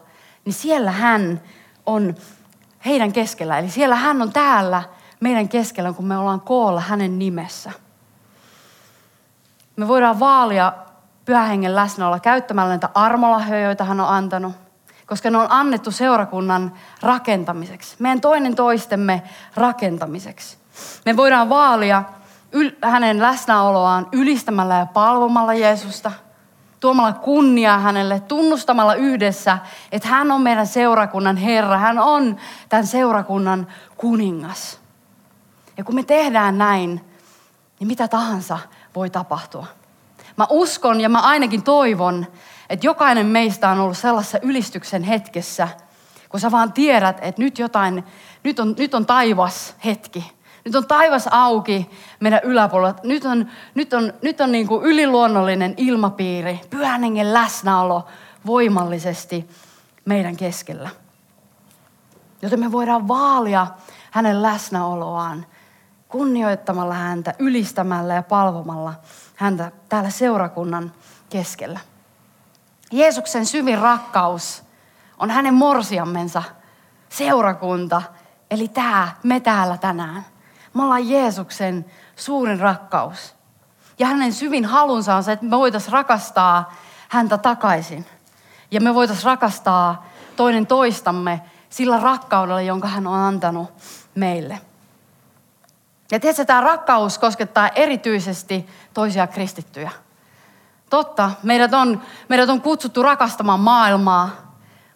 niin 0.45 0.53
siellä 0.53 0.91
hän 0.91 1.41
on 1.87 2.15
heidän 2.87 3.13
keskellä. 3.13 3.59
Eli 3.59 3.71
siellä 3.71 3.97
hän 3.97 4.23
on 4.23 4.33
täällä 4.33 4.83
meidän 5.21 5.49
keskellä, 5.49 5.93
kun 5.93 6.07
me 6.07 6.19
ollaan 6.19 6.41
koolla 6.41 6.81
hänen 6.81 7.19
nimessä. 7.19 7.73
Me 9.77 9.89
voidaan 9.89 10.21
vaalia 10.21 10.73
pyhähengen 11.25 11.77
läsnäoloa 11.77 12.21
käyttämällä 12.21 12.69
näitä 12.69 12.89
armolahjoja, 12.95 13.65
joita 13.65 13.85
hän 13.85 14.01
on 14.01 14.09
antanut– 14.09 14.53
koska 15.07 15.31
ne 15.31 15.39
on 15.39 15.47
annettu 15.51 15.91
seurakunnan 15.91 16.73
rakentamiseksi, 17.03 17.97
meidän 17.99 18.21
toinen 18.21 18.55
toistemme 18.55 19.23
rakentamiseksi. 19.55 20.59
Me 21.05 21.17
voidaan 21.17 21.49
vaalia 21.49 22.03
yl- 22.53 22.89
hänen 22.89 23.23
läsnäoloaan 23.23 24.09
ylistämällä 24.13 24.75
ja 24.75 24.87
palvomalla 24.87 25.55
Jeesusta, 25.55 26.13
tuomalla 26.81 27.13
kunniaa 27.13 27.79
hänelle, 27.79 28.21
tunnustamalla 28.21 28.95
yhdessä, 28.95 29.59
että 29.93 30.09
hän 30.09 30.33
on 30.33 30.41
meidän 30.41 30.67
seurakunnan 30.67 31.37
Herra, 31.37 31.79
hän 31.79 31.99
on 31.99 32.37
tämän 32.69 32.87
seurakunnan 32.87 33.67
kuningas. 33.97 34.81
Ja 35.77 35.85
kun 35.85 35.95
me 35.95 36.03
tehdään 36.03 36.59
näin, 36.59 37.05
niin 37.81 37.89
mitä 37.89 38.09
tahansa 38.09 38.59
voi 38.97 39.11
tapahtua. 39.11 39.67
Mä 40.37 40.47
uskon 40.51 41.01
ja 41.01 41.09
mä 41.09 41.21
ainakin 41.21 41.63
toivon, 41.63 42.27
että 42.71 42.87
jokainen 42.87 43.27
meistä 43.27 43.69
on 43.69 43.81
ollut 43.81 43.99
sellaisessa 43.99 44.39
ylistyksen 44.43 45.03
hetkessä, 45.03 45.69
kun 46.29 46.41
sä 46.41 46.51
vaan 46.51 46.73
tiedät, 46.73 47.19
että 47.23 47.43
nyt 47.43 47.59
jotain, 47.59 48.05
nyt 48.45 48.61
on, 48.61 48.75
nyt 48.79 48.95
on 48.95 49.07
taivas 49.07 49.75
hetki. 49.85 50.33
Nyt 50.65 50.75
on 50.75 50.87
taivas 50.87 51.29
auki 51.31 51.91
meidän 52.21 52.41
yläpuolella. 52.43 52.95
Nyt 53.03 53.25
on, 53.25 53.51
nyt 53.75 53.93
on, 53.93 54.13
nyt 54.23 54.41
on 54.41 54.53
niin 54.53 54.67
kuin 54.67 54.85
yliluonnollinen 54.85 55.75
ilmapiiri, 55.77 56.61
pyhän 56.71 57.03
hengen 57.03 57.35
läsnäolo 57.35 58.07
voimallisesti 58.47 59.49
meidän 60.05 60.37
keskellä. 60.37 60.91
Joten 62.43 62.61
me 62.61 62.73
voidaan 62.73 63.09
vaalia 63.09 63.67
hänen 64.11 64.43
läsnäoloaan 64.43 65.47
kunnioittamalla 66.17 66.95
häntä, 66.95 67.35
ylistämällä 67.39 68.15
ja 68.15 68.23
palvomalla 68.23 68.95
häntä 69.35 69.73
täällä 69.89 70.11
seurakunnan 70.11 70.93
keskellä. 71.31 71.81
Jeesuksen 72.93 73.47
syvin 73.47 73.79
rakkaus 73.79 74.63
on 75.19 75.31
hänen 75.31 75.55
morsiammensa 75.55 76.43
seurakunta, 77.09 78.03
eli 78.51 78.69
tämä, 78.69 79.09
me 79.23 79.41
täällä 79.41 79.79
tänään. 79.79 80.27
Me 80.75 80.83
ollaan 80.83 81.09
Jeesuksen 81.09 81.85
suurin 82.17 82.61
rakkaus. 82.61 83.35
Ja 83.99 84.07
hänen 84.07 84.33
syvin 84.33 84.65
halunsa 84.65 85.17
on 85.17 85.25
se, 85.25 85.33
että 85.33 85.47
me 85.47 85.57
voitaisiin 85.57 85.93
rakastaa 85.93 86.75
häntä 87.09 87.39
takaisin. 87.39 88.07
Ja 88.71 88.81
me 88.81 88.95
voitaisiin 88.95 89.27
rakastaa 89.27 90.07
toinen 90.37 90.67
toistamme 90.67 91.41
sillä 91.71 92.01
rakkaudella, 92.01 92.61
jonka 92.61 92.89
hän 92.89 93.07
on 93.07 93.19
antanut 93.19 93.71
meille. 94.15 94.61
Ja 96.11 96.21
tiedätkö, 96.21 96.45
tämä 96.45 96.61
rakkaus 96.61 97.19
koskettaa 97.19 97.69
erityisesti 97.69 98.67
toisia 98.95 99.27
kristittyjä. 99.27 99.91
Totta, 100.91 101.31
meidät 101.43 101.75
on, 101.75 102.03
meidät 102.29 102.49
on 102.49 102.61
kutsuttu 102.61 103.03
rakastamaan 103.03 103.61
maailmaa, 103.61 104.31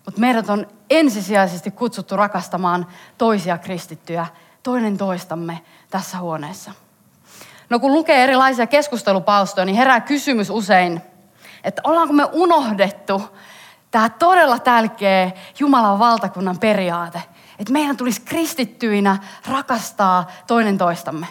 mutta 0.04 0.20
meidät 0.20 0.48
on 0.48 0.66
ensisijaisesti 0.90 1.70
kutsuttu 1.70 2.16
rakastamaan 2.16 2.86
toisia 3.18 3.58
kristittyjä, 3.58 4.26
toinen 4.62 4.98
toistamme 4.98 5.60
tässä 5.90 6.18
huoneessa. 6.18 6.72
No 7.70 7.78
kun 7.78 7.92
lukee 7.92 8.24
erilaisia 8.24 8.66
keskustelupalstoja, 8.66 9.64
niin 9.64 9.76
herää 9.76 10.00
kysymys 10.00 10.50
usein, 10.50 11.02
että 11.64 11.82
ollaanko 11.84 12.12
me 12.12 12.28
unohdettu 12.32 13.22
tämä 13.90 14.08
todella 14.08 14.58
tärkeä 14.58 15.30
Jumalan 15.58 15.98
valtakunnan 15.98 16.58
periaate, 16.58 17.22
että 17.60 17.72
meidän 17.72 17.96
tulisi 17.96 18.20
kristittyinä 18.20 19.18
rakastaa 19.48 20.26
toinen 20.46 20.78
toistamme. 20.78 21.26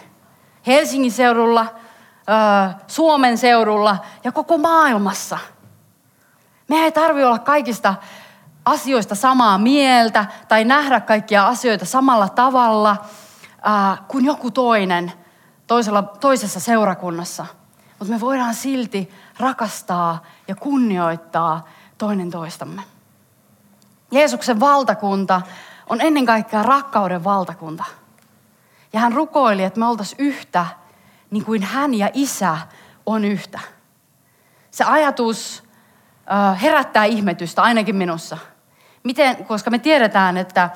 Helsingin 0.67 1.11
seudulla, 1.11 1.65
Suomen 2.87 3.37
seudulla 3.37 3.97
ja 4.23 4.31
koko 4.31 4.57
maailmassa. 4.57 5.37
Me 6.67 6.75
ei 6.75 6.91
tarvitse 6.91 7.25
olla 7.25 7.39
kaikista 7.39 7.95
asioista 8.65 9.15
samaa 9.15 9.57
mieltä 9.57 10.25
tai 10.47 10.63
nähdä 10.65 10.99
kaikkia 10.99 11.47
asioita 11.47 11.85
samalla 11.85 12.29
tavalla 12.29 12.97
kuin 14.07 14.25
joku 14.25 14.51
toinen 14.51 15.13
toisella, 15.67 16.03
toisessa 16.03 16.59
seurakunnassa. 16.59 17.45
Mutta 17.99 18.13
me 18.13 18.19
voidaan 18.19 18.55
silti 18.55 19.11
rakastaa 19.39 20.23
ja 20.47 20.55
kunnioittaa 20.55 21.67
toinen 21.97 22.31
toistamme. 22.31 22.81
Jeesuksen 24.11 24.59
valtakunta 24.59 25.41
on 25.89 26.01
ennen 26.01 26.25
kaikkea 26.25 26.63
rakkauden 26.63 27.23
valtakunta. 27.23 27.83
Ja 28.93 28.99
hän 28.99 29.13
rukoili, 29.13 29.63
että 29.63 29.79
me 29.79 29.85
oltaisiin 29.85 30.19
yhtä 30.19 30.65
niin 31.31 31.45
kuin 31.45 31.63
hän 31.63 31.93
ja 31.93 32.09
isä 32.13 32.57
on 33.05 33.25
yhtä. 33.25 33.59
Se 34.71 34.83
ajatus 34.83 35.63
herättää 36.61 37.05
ihmetystä 37.05 37.61
ainakin 37.61 37.95
minussa. 37.95 38.37
Miten, 39.03 39.45
koska 39.45 39.71
me 39.71 39.79
tiedetään, 39.79 40.37
että 40.37 40.69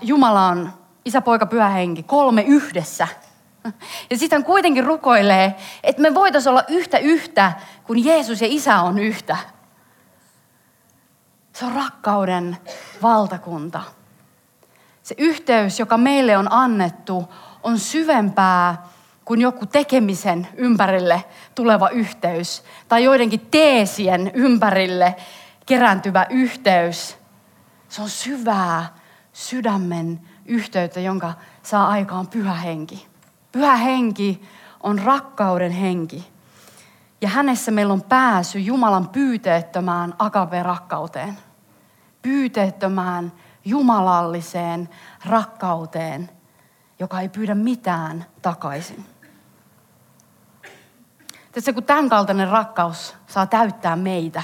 Jumala 0.00 0.46
on 0.46 0.72
isä, 1.04 1.20
poika, 1.20 1.46
pyhä 1.46 1.68
henki, 1.68 2.02
kolme 2.02 2.42
yhdessä. 2.42 3.08
Ja 4.10 4.18
sitten 4.18 4.36
hän 4.36 4.44
kuitenkin 4.44 4.84
rukoilee, 4.84 5.56
että 5.82 6.02
me 6.02 6.14
voitaisiin 6.14 6.50
olla 6.50 6.64
yhtä 6.68 6.98
yhtä, 6.98 7.52
kun 7.84 8.04
Jeesus 8.04 8.40
ja 8.40 8.46
Isä 8.50 8.80
on 8.80 8.98
yhtä. 8.98 9.36
Se 11.52 11.64
on 11.64 11.72
rakkauden 11.72 12.56
valtakunta. 13.02 13.82
Se 15.12 15.16
yhteys, 15.18 15.80
joka 15.80 15.96
meille 15.96 16.38
on 16.38 16.52
annettu, 16.52 17.32
on 17.62 17.78
syvempää 17.78 18.82
kuin 19.24 19.40
joku 19.40 19.66
tekemisen 19.66 20.48
ympärille 20.56 21.24
tuleva 21.54 21.88
yhteys 21.88 22.64
tai 22.88 23.04
joidenkin 23.04 23.40
teesien 23.50 24.30
ympärille 24.34 25.16
kerääntyvä 25.66 26.26
yhteys. 26.30 27.16
Se 27.88 28.02
on 28.02 28.08
syvää 28.08 28.94
sydämen 29.32 30.20
yhteyttä, 30.46 31.00
jonka 31.00 31.32
saa 31.62 31.88
aikaan 31.88 32.26
pyhä 32.26 32.54
henki. 32.54 33.06
Pyhä 33.52 33.76
henki 33.76 34.42
on 34.82 34.98
rakkauden 34.98 35.72
henki. 35.72 36.28
Ja 37.20 37.28
hänessä 37.28 37.70
meillä 37.70 37.92
on 37.92 38.02
pääsy 38.02 38.58
Jumalan 38.58 39.08
pyyteettömään 39.08 40.14
agape-rakkauteen. 40.18 41.38
Pyyteettömään 42.22 43.32
jumalalliseen 43.64 44.88
rakkauteen, 45.26 46.30
joka 46.98 47.20
ei 47.20 47.28
pyydä 47.28 47.54
mitään 47.54 48.26
takaisin. 48.42 49.04
Tässä 51.52 51.72
kun 51.72 51.84
tämän 51.84 52.08
kaltainen 52.08 52.48
rakkaus 52.48 53.14
saa 53.26 53.46
täyttää 53.46 53.96
meitä 53.96 54.42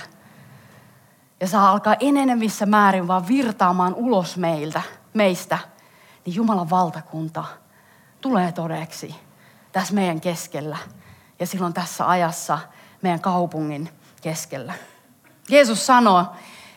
ja 1.41 1.49
saa 1.49 1.71
alkaa 1.71 1.97
enenevissä 2.01 2.67
määrin 2.67 3.09
vaan 3.09 3.29
virtaamaan 3.29 3.95
ulos 3.95 4.37
meiltä, 4.37 4.83
meistä, 5.15 5.59
niin 6.25 6.35
Jumalan 6.35 6.71
valtakunta 6.71 7.45
tulee 8.21 8.53
todeksi 8.53 9.15
tässä 9.73 9.95
meidän 9.95 10.21
keskellä 10.21 10.77
ja 11.39 11.47
silloin 11.47 11.73
tässä 11.73 12.09
ajassa 12.09 12.59
meidän 13.03 13.21
kaupungin 13.21 13.89
keskellä. 14.23 14.75
Jeesus 15.49 15.87
sanoo, 15.87 16.27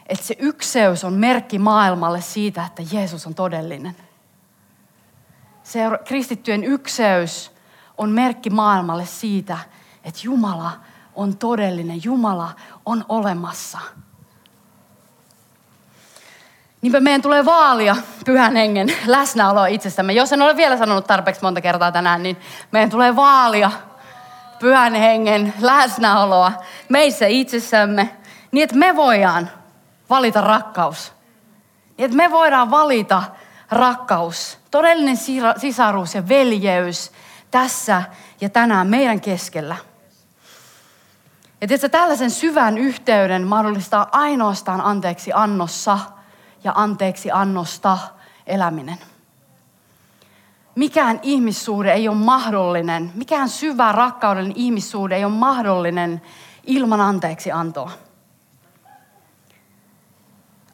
että 0.08 0.26
se 0.26 0.36
ykseys 0.40 1.04
on 1.04 1.14
merkki 1.14 1.60
maailmalle 1.60 2.22
siitä, 2.22 2.66
että 2.66 2.84
Jeesus 2.92 3.28
on 3.28 3.36
todellinen. 3.36 3.96
Se 5.64 5.80
kristittyjen 6.06 6.64
ykseys 6.64 7.52
on 7.98 8.10
merkki 8.10 8.50
maailmalle 8.50 9.06
siitä, 9.06 9.58
että 10.04 10.20
Jumala 10.24 10.72
on 11.16 11.38
todellinen, 11.38 12.04
Jumala 12.04 12.52
on 12.86 13.06
olemassa. 13.10 13.80
Niinpä 16.82 17.00
meidän 17.00 17.22
tulee 17.22 17.46
vaalia 17.46 17.96
pyhän 18.26 18.56
hengen 18.56 18.94
läsnäoloa 19.06 19.68
itsestämme. 19.68 20.14
Jos 20.14 20.34
en 20.34 20.42
ole 20.42 20.58
vielä 20.58 20.78
sanonut 20.78 21.08
tarpeeksi 21.08 21.42
monta 21.42 21.62
kertaa 21.62 21.92
tänään, 21.92 22.24
niin 22.24 22.38
meidän 22.72 22.90
tulee 22.90 23.16
vaalia 23.16 23.72
pyhän 24.60 24.94
hengen 24.94 25.54
läsnäoloa 25.62 26.52
meissä 26.90 27.28
itsessämme, 27.28 28.18
niin 28.52 28.64
että 28.64 28.76
me 28.76 28.96
voidaan 28.96 29.50
valita 30.12 30.42
rakkaus. 30.42 31.14
Niin 31.98 32.06
että 32.06 32.18
me 32.18 32.32
voidaan 32.32 32.72
valita 32.72 33.24
rakkaus, 33.72 34.60
todellinen 34.72 35.18
sisaruus 35.58 36.16
ja 36.16 36.28
veljeys 36.28 37.12
tässä 37.52 38.04
ja 38.42 38.50
tänään 38.50 38.88
meidän 38.88 39.22
keskellä. 39.22 39.76
Ja 41.62 41.68
tiedätkö, 41.68 41.90
tällaisen 41.90 42.32
syvän 42.32 42.78
yhteyden 42.78 43.48
mahdollistaa 43.48 44.10
ainoastaan 44.12 44.82
anteeksi 44.82 45.32
annossa 45.34 46.00
ja 46.64 46.72
anteeksi 46.76 47.32
annosta 47.32 47.98
eläminen. 48.48 48.98
Mikään 50.76 51.20
ihmissuhde 51.24 51.94
ei 51.94 52.08
ole 52.08 52.18
mahdollinen, 52.18 53.12
mikään 53.16 53.50
syvä 53.50 53.92
rakkauden 53.92 54.52
ihmissuhde 54.56 55.16
ei 55.16 55.26
ole 55.26 55.34
mahdollinen 55.34 56.22
ilman 56.64 57.02
anteeksi 57.02 57.52
antoa. 57.52 57.92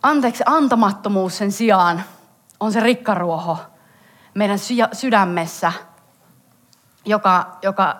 Anteeksi 0.04 0.44
antamattomuus 0.46 1.38
sen 1.38 1.52
sijaan 1.52 2.04
on 2.60 2.72
se 2.72 2.80
rikkaruoho 2.80 3.58
meidän 4.34 4.60
sydämessä, 4.94 5.74
joka, 7.06 7.58
joka, 7.62 7.98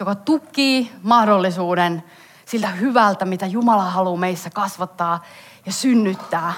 joka 0.00 0.14
tukkii 0.14 0.92
mahdollisuuden 1.02 2.02
siltä 2.44 2.68
hyvältä, 2.68 3.24
mitä 3.24 3.46
Jumala 3.46 3.84
haluaa 3.84 4.16
meissä 4.16 4.50
kasvattaa 4.50 5.24
ja 5.66 5.72
synnyttää. 5.72 6.52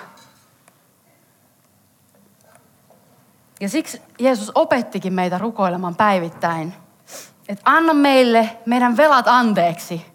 Ja 3.60 3.68
siksi 3.68 4.02
Jeesus 4.18 4.52
opettikin 4.54 5.12
meitä 5.12 5.38
rukoilemaan 5.38 5.94
päivittäin, 5.94 6.74
että 7.48 7.62
anna 7.64 7.94
meille 7.94 8.56
meidän 8.66 8.96
velat 8.96 9.28
anteeksi, 9.28 10.06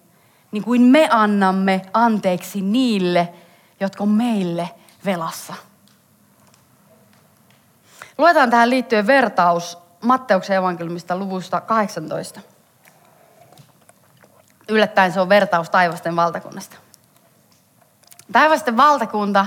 niin 0.52 0.64
kuin 0.64 0.82
me 0.82 1.08
annamme 1.12 1.82
anteeksi 1.94 2.62
niille, 2.62 3.34
jotka 3.80 4.04
on 4.04 4.10
meille 4.10 4.70
velassa. 5.06 5.54
Luetaan 8.18 8.50
tähän 8.50 8.70
liittyen 8.70 9.08
vertaus 9.08 9.78
Matteuksen 10.02 10.58
evankeliumista 10.58 11.18
luvusta 11.18 11.62
18. 11.62 12.40
Yllättäen 14.70 15.12
se 15.12 15.22
on 15.22 15.30
vertaus 15.30 15.70
taivasten 15.70 16.16
valtakunnasta. 16.16 16.76
Taivasten 18.32 18.78
valtakunta 18.78 19.46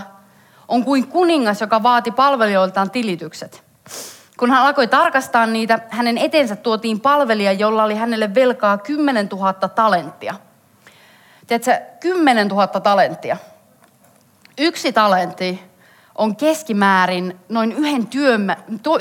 on 0.69 0.85
kuin 0.85 1.07
kuningas, 1.07 1.61
joka 1.61 1.83
vaati 1.83 2.11
palvelijoiltaan 2.11 2.91
tilitykset. 2.91 3.65
Kun 4.39 4.51
hän 4.51 4.63
alkoi 4.63 4.87
tarkastaa 4.87 5.47
niitä, 5.47 5.79
hänen 5.89 6.19
etensä 6.19 6.57
tuotiin 6.57 7.01
palvelija, 7.01 7.53
jolla 7.53 7.85
oli 7.85 7.95
hänelle 7.95 8.35
velkaa 8.35 8.79
10 8.79 9.29
000 9.29 9.53
talenttia. 9.53 10.35
Tiedätkö, 11.47 11.81
10 12.01 12.49
000 12.49 12.67
talenttia. 12.67 13.37
Yksi 14.63 14.93
talentti 14.93 15.63
on 16.15 16.37
keskimäärin 16.37 17.41
noin 17.49 17.73
yhden 17.73 18.07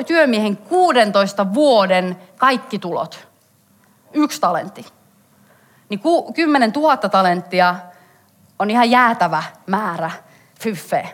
työmiehen 0.08 0.58
16 0.58 1.54
vuoden 1.54 2.18
kaikki 2.38 2.80
tulot. 2.80 3.28
Yksi 4.14 4.42
talentti. 4.42 4.86
Niin 5.90 6.02
10 6.34 6.72
000 6.72 6.98
talenttia 6.98 7.76
on 8.60 8.70
ihan 8.70 8.92
jäätävä 8.92 9.44
määrä 9.68 10.12
fyffeä. 10.60 11.10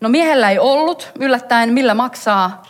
No 0.00 0.08
miehellä 0.08 0.50
ei 0.50 0.58
ollut 0.58 1.12
yllättäen 1.20 1.72
millä 1.72 1.94
maksaa. 1.94 2.62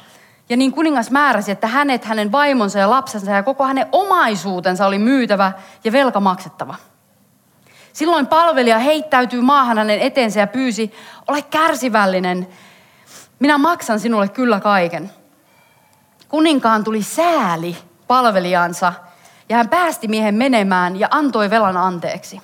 Ja 0.49 0.57
niin 0.57 0.73
kuningas 0.73 1.11
määräsi, 1.11 1.51
että 1.51 1.67
hänet, 1.67 2.05
hänen 2.05 2.33
vaimonsa 2.33 2.79
ja 2.79 2.91
lapsensa 2.91 3.31
ja 3.31 3.43
koko 3.43 3.65
hänen 3.65 3.87
omaisuutensa 3.93 4.87
oli 4.87 4.99
myytävä 4.99 5.53
ja 5.85 5.93
velka 5.93 6.21
maksettava. 6.21 6.75
Silloin 7.95 8.27
palvelija 8.27 8.79
heittäytyy 8.79 9.41
maahan 9.41 9.79
hänen 9.79 10.01
eteensä 10.01 10.41
ja 10.41 10.47
pyysi, 10.47 10.93
ole 11.29 11.43
kärsivällinen, 11.43 12.49
minä 13.39 13.59
maksan 13.59 14.01
sinulle 14.01 14.29
kyllä 14.29 14.61
kaiken. 14.61 15.11
Kuninkaan 16.29 16.85
tuli 16.85 17.03
sääli 17.03 17.77
palvelijansa 18.07 18.93
ja 19.49 19.57
hän 19.57 19.69
päästi 19.69 20.09
miehen 20.09 20.35
menemään 20.35 21.01
ja 21.01 21.09
antoi 21.11 21.51
velan 21.51 21.77
anteeksi. 21.77 22.41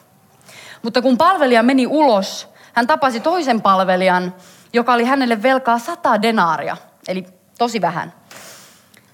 Mutta 0.83 1.03
kun 1.03 1.19
palvelija 1.19 1.63
meni 1.63 1.87
ulos, 1.87 2.49
hän 2.73 2.87
tapasi 2.87 3.21
toisen 3.21 3.63
palvelijan, 3.63 4.35
joka 4.73 4.93
oli 4.93 5.05
hänelle 5.05 5.43
velkaa 5.43 5.79
sata 5.79 6.23
denaaria, 6.23 6.77
eli 7.09 7.27
tosi 7.59 7.81
vähän. 7.81 8.13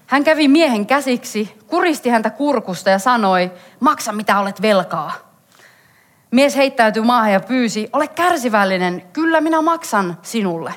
Hän 0.07 0.25
kävi 0.25 0.49
miehen 0.49 0.87
käsiksi, 0.87 1.59
kuristi 1.67 2.09
häntä 2.09 2.31
kurkusta 2.31 2.91
ja 2.91 2.99
sanoi, 2.99 3.53
maksa 3.81 4.13
mitä 4.13 4.39
olet 4.39 4.63
velkaa. 4.63 5.26
Mies 6.31 6.57
heittäytyi 6.57 7.03
maahan 7.03 7.33
ja 7.33 7.41
pyysi, 7.41 7.89
ole 7.93 8.09
kärsivällinen, 8.09 9.03
kyllä 9.13 9.41
minä 9.41 9.63
maksan 9.63 10.19
sinulle. 10.23 10.75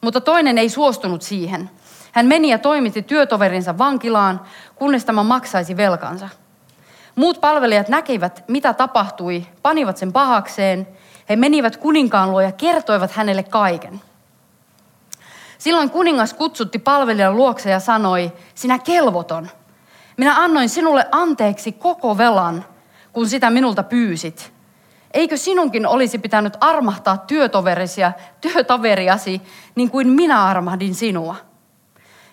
Mutta 0.00 0.20
toinen 0.20 0.58
ei 0.58 0.68
suostunut 0.68 1.22
siihen. 1.22 1.70
Hän 2.12 2.26
meni 2.26 2.50
ja 2.50 2.58
toimitti 2.58 3.02
työtoverinsa 3.02 3.78
vankilaan, 3.78 4.40
kunnes 4.74 5.04
tämä 5.04 5.22
maksaisi 5.22 5.76
velkansa. 5.76 6.28
Muut 7.16 7.40
palvelijat 7.40 7.88
näkivät, 7.88 8.44
mitä 8.48 8.72
tapahtui, 8.72 9.46
panivat 9.62 9.96
sen 9.96 10.12
pahakseen. 10.12 10.88
He 11.28 11.36
menivät 11.36 11.76
kuninkaan 11.76 12.30
luo 12.30 12.40
ja 12.40 12.52
kertoivat 12.52 13.12
hänelle 13.12 13.42
kaiken. 13.42 14.00
Silloin 15.58 15.90
kuningas 15.90 16.34
kutsutti 16.34 16.78
palvelijan 16.78 17.36
luokse 17.36 17.70
ja 17.70 17.80
sanoi, 17.80 18.32
sinä 18.54 18.78
kelvoton. 18.78 19.48
Minä 20.16 20.34
annoin 20.36 20.68
sinulle 20.68 21.06
anteeksi 21.12 21.72
koko 21.72 22.18
velan, 22.18 22.64
kun 23.14 23.28
sitä 23.28 23.50
minulta 23.50 23.82
pyysit. 23.82 24.52
Eikö 25.14 25.36
sinunkin 25.36 25.86
olisi 25.86 26.18
pitänyt 26.18 26.56
armahtaa 26.60 27.16
työtoverisia, 27.16 28.12
työtoveriasi 28.40 29.42
niin 29.74 29.90
kuin 29.90 30.08
minä 30.08 30.44
armahdin 30.44 30.94
sinua? 30.94 31.36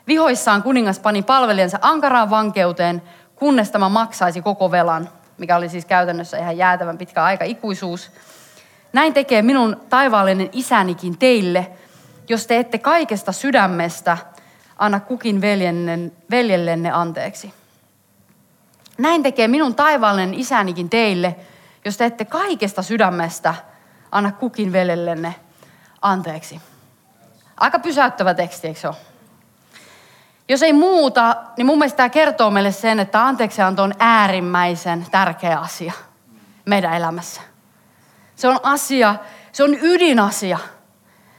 Vihoissaan 0.08 0.64
kuningas 0.64 1.00
pani 1.00 1.24
palvelijansa 1.24 1.80
ankaraan 1.82 2.30
vankeuteen, 2.30 3.02
kunnes 3.36 3.72
tämä 3.72 3.90
maksaisi 3.90 4.42
koko 4.42 4.72
velan, 4.72 5.10
mikä 5.38 5.56
oli 5.56 5.70
siis 5.70 5.86
käytännössä 5.86 6.38
ihan 6.38 6.58
jäätävän 6.58 6.98
pitkä 6.98 7.24
aika, 7.24 7.46
ikuisuus. 7.46 8.12
Näin 8.94 9.14
tekee 9.14 9.42
minun 9.42 9.82
taivaallinen 9.90 10.50
isänikin 10.52 11.18
teille, 11.18 11.72
jos 12.30 12.48
te 12.48 12.58
ette 12.58 12.78
kaikesta 12.78 13.32
sydämestä 13.32 14.18
anna 14.78 15.00
kukin 15.00 15.42
veljellenne 16.32 16.92
anteeksi. 16.92 17.54
Näin 19.02 19.24
tekee 19.24 19.48
minun 19.48 19.76
taivaallinen 19.76 20.34
isänikin 20.34 20.90
teille, 20.90 21.36
jos 21.86 21.98
te 21.98 22.06
ette 22.06 22.26
kaikesta 22.26 22.82
sydämestä 22.82 23.56
anna 24.12 24.32
kukin 24.32 24.72
veljellenne 24.72 25.36
anteeksi. 26.02 26.62
Aika 27.58 27.80
pysäyttävä 27.80 28.34
teksti, 28.34 28.68
eikö 28.68 28.80
se 28.80 28.88
ole? 28.88 28.96
Jos 30.50 30.64
ei 30.64 30.74
muuta, 30.74 31.36
niin 31.58 31.66
mun 31.66 31.78
mielestä 31.78 31.98
tämä 31.98 32.10
kertoo 32.10 32.52
meille 32.52 32.72
sen, 32.72 33.00
että 33.00 33.26
anteeksianto 33.26 33.84
on 33.84 33.94
äärimmäisen 34.00 35.06
tärkeä 35.12 35.60
asia 35.60 35.94
meidän 36.66 36.94
elämässä. 36.94 37.42
Se 38.36 38.48
on 38.48 38.60
asia, 38.64 39.16
se 39.52 39.64
on 39.64 39.78
ydinasia. 39.82 40.60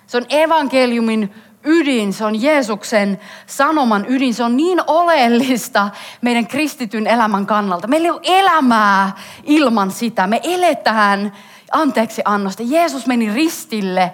Se 0.07 0.17
on 0.17 0.27
evankeliumin 0.29 1.35
ydin, 1.65 2.13
se 2.13 2.25
on 2.25 2.43
Jeesuksen 2.43 3.21
sanoman 3.47 4.05
ydin. 4.09 4.35
Se 4.35 4.45
on 4.45 4.57
niin 4.57 4.81
oleellista 4.87 5.91
meidän 6.21 6.47
kristityn 6.47 7.07
elämän 7.07 7.47
kannalta. 7.47 7.89
Meillä 7.89 8.07
ei 8.07 8.11
ole 8.11 8.21
elämää 8.25 9.13
ilman 9.45 9.91
sitä. 9.91 10.27
Me 10.27 10.41
eletään 10.43 11.33
anteeksi 11.73 12.23
annosta. 12.25 12.63
Jeesus 12.67 13.07
meni 13.07 13.35
ristille 13.35 14.13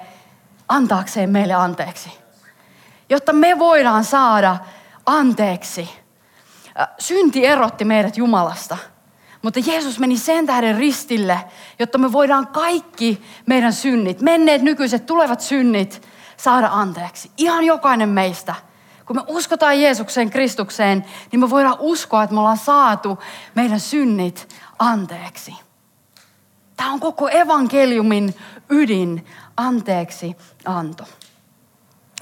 antaakseen 0.69 1.31
meille 1.31 1.55
anteeksi. 1.55 2.11
Jotta 3.09 3.33
me 3.33 3.59
voidaan 3.59 4.05
saada 4.05 4.57
anteeksi. 5.07 5.91
Synti 6.99 7.47
erotti 7.47 7.85
meidät 7.85 8.17
Jumalasta. 8.17 8.77
Mutta 9.43 9.61
Jeesus 9.67 9.99
meni 9.99 10.17
sen 10.17 10.47
tähden 10.47 10.77
ristille, 10.77 11.41
jotta 11.79 11.99
me 11.99 12.13
voidaan 12.13 12.47
kaikki 12.47 13.23
meidän 13.47 13.73
synnit, 13.73 14.21
menneet, 14.21 14.63
nykyiset, 14.63 15.07
tulevat 15.07 15.41
synnit, 15.41 16.03
saada 16.39 16.69
anteeksi. 16.73 17.31
Ihan 17.37 17.65
jokainen 17.65 18.09
meistä. 18.09 18.55
Kun 19.07 19.17
me 19.17 19.23
uskotaan 19.27 19.81
Jeesukseen, 19.81 20.31
Kristukseen, 20.31 21.05
niin 21.33 21.41
me 21.41 21.51
voidaan 21.51 21.77
uskoa, 21.79 22.23
että 22.23 22.35
me 22.35 22.41
ollaan 22.41 22.59
saatu 22.59 23.19
meidän 23.55 23.81
synnit 23.81 24.55
anteeksi. 24.79 25.57
Tämä 26.77 26.93
on 26.93 27.01
koko 27.01 27.29
evankeliumin 27.29 28.35
ydin, 28.71 29.27
anteeksi 29.57 30.37
anto. 30.65 31.05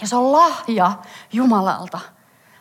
Ja 0.00 0.06
se 0.06 0.16
on 0.16 0.32
lahja 0.32 0.92
Jumalalta. 1.32 2.00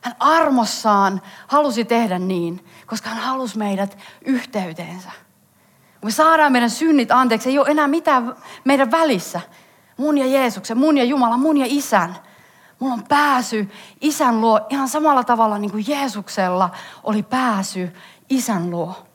Hän 0.01 0.15
armossaan 0.19 1.21
halusi 1.47 1.85
tehdä 1.85 2.19
niin, 2.19 2.65
koska 2.85 3.09
hän 3.09 3.23
halusi 3.23 3.57
meidät 3.57 3.97
yhteyteensä. 4.25 5.11
Kun 6.01 6.07
me 6.07 6.11
saadaan 6.11 6.51
meidän 6.51 6.69
synnit 6.69 7.11
anteeksi, 7.11 7.49
ei 7.49 7.59
ole 7.59 7.69
enää 7.69 7.87
mitään 7.87 8.35
meidän 8.63 8.91
välissä. 8.91 9.41
Mun 9.97 10.17
ja 10.17 10.25
Jeesuksen, 10.25 10.77
mun 10.77 10.97
ja 10.97 11.03
Jumala, 11.03 11.37
mun 11.37 11.57
ja 11.57 11.65
Isän. 11.69 12.15
Mulla 12.79 12.93
on 12.93 13.03
pääsy 13.03 13.71
Isän 14.01 14.41
luo 14.41 14.61
ihan 14.69 14.87
samalla 14.87 15.23
tavalla 15.23 15.57
niin 15.57 15.71
kuin 15.71 15.85
Jeesuksella 15.87 16.69
oli 17.03 17.23
pääsy 17.23 17.93
Isän 18.29 18.69
luo. 18.69 19.05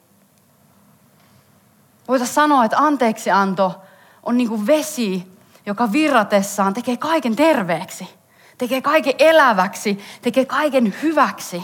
Voitaisiin 2.08 2.34
sanoa, 2.34 2.64
että 2.64 2.78
anteeksianto 2.78 3.82
on 4.22 4.36
niin 4.36 4.48
kuin 4.48 4.66
vesi, 4.66 5.32
joka 5.66 5.92
virratessaan 5.92 6.74
tekee 6.74 6.96
kaiken 6.96 7.36
terveeksi. 7.36 8.08
Tekee 8.58 8.80
kaiken 8.80 9.14
eläväksi, 9.18 9.98
tekee 10.22 10.44
kaiken 10.44 10.94
hyväksi. 11.02 11.62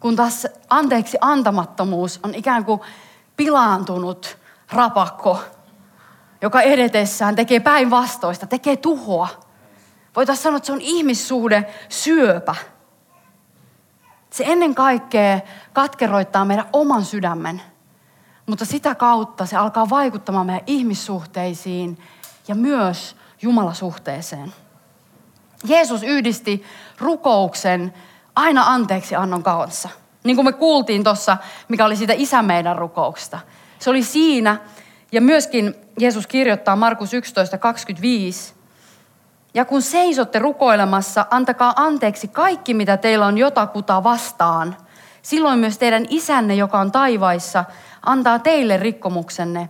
Kun 0.00 0.16
taas 0.16 0.46
anteeksi 0.70 1.18
antamattomuus 1.20 2.20
on 2.22 2.34
ikään 2.34 2.64
kuin 2.64 2.80
pilaantunut 3.36 4.38
rapakko, 4.72 5.40
joka 6.46 6.60
edetessään 6.60 7.36
tekee 7.36 7.60
päinvastoista, 7.60 8.46
tekee 8.46 8.76
tuhoa. 8.76 9.28
Voitaisiin 10.16 10.42
sanoa, 10.42 10.56
että 10.56 10.66
se 10.66 10.72
on 10.72 10.80
ihmissuhde 10.80 11.74
syöpä. 11.88 12.54
Se 14.30 14.44
ennen 14.46 14.74
kaikkea 14.74 15.40
katkeroittaa 15.72 16.44
meidän 16.44 16.68
oman 16.72 17.04
sydämen, 17.04 17.62
mutta 18.46 18.64
sitä 18.64 18.94
kautta 18.94 19.46
se 19.46 19.56
alkaa 19.56 19.90
vaikuttamaan 19.90 20.46
meidän 20.46 20.64
ihmissuhteisiin 20.66 21.98
ja 22.48 22.54
myös 22.54 23.16
Jumalasuhteeseen. 23.42 24.54
Jeesus 25.64 26.02
yhdisti 26.02 26.64
rukouksen 26.98 27.94
aina 28.36 28.62
anteeksi 28.66 29.16
annon 29.16 29.42
kanssa. 29.42 29.88
Niin 30.24 30.36
kuin 30.36 30.46
me 30.46 30.52
kuultiin 30.52 31.04
tuossa, 31.04 31.36
mikä 31.68 31.84
oli 31.84 31.96
siitä 31.96 32.12
isä 32.16 32.42
meidän 32.42 32.78
rukouksesta. 32.78 33.38
Se 33.78 33.90
oli 33.90 34.02
siinä, 34.02 34.58
ja 35.16 35.20
myöskin 35.20 35.74
Jeesus 35.98 36.26
kirjoittaa 36.26 36.76
Markus 36.76 37.10
11.25. 37.12 38.54
Ja 39.54 39.64
kun 39.64 39.82
seisotte 39.82 40.38
rukoilemassa, 40.38 41.26
antakaa 41.30 41.72
anteeksi 41.76 42.28
kaikki, 42.28 42.74
mitä 42.74 42.96
teillä 42.96 43.26
on 43.26 43.38
jotakuta 43.38 44.04
vastaan. 44.04 44.76
Silloin 45.22 45.58
myös 45.58 45.78
teidän 45.78 46.06
isänne, 46.08 46.54
joka 46.54 46.80
on 46.80 46.92
taivaissa, 46.92 47.64
antaa 48.02 48.38
teille 48.38 48.76
rikkomuksenne 48.76 49.68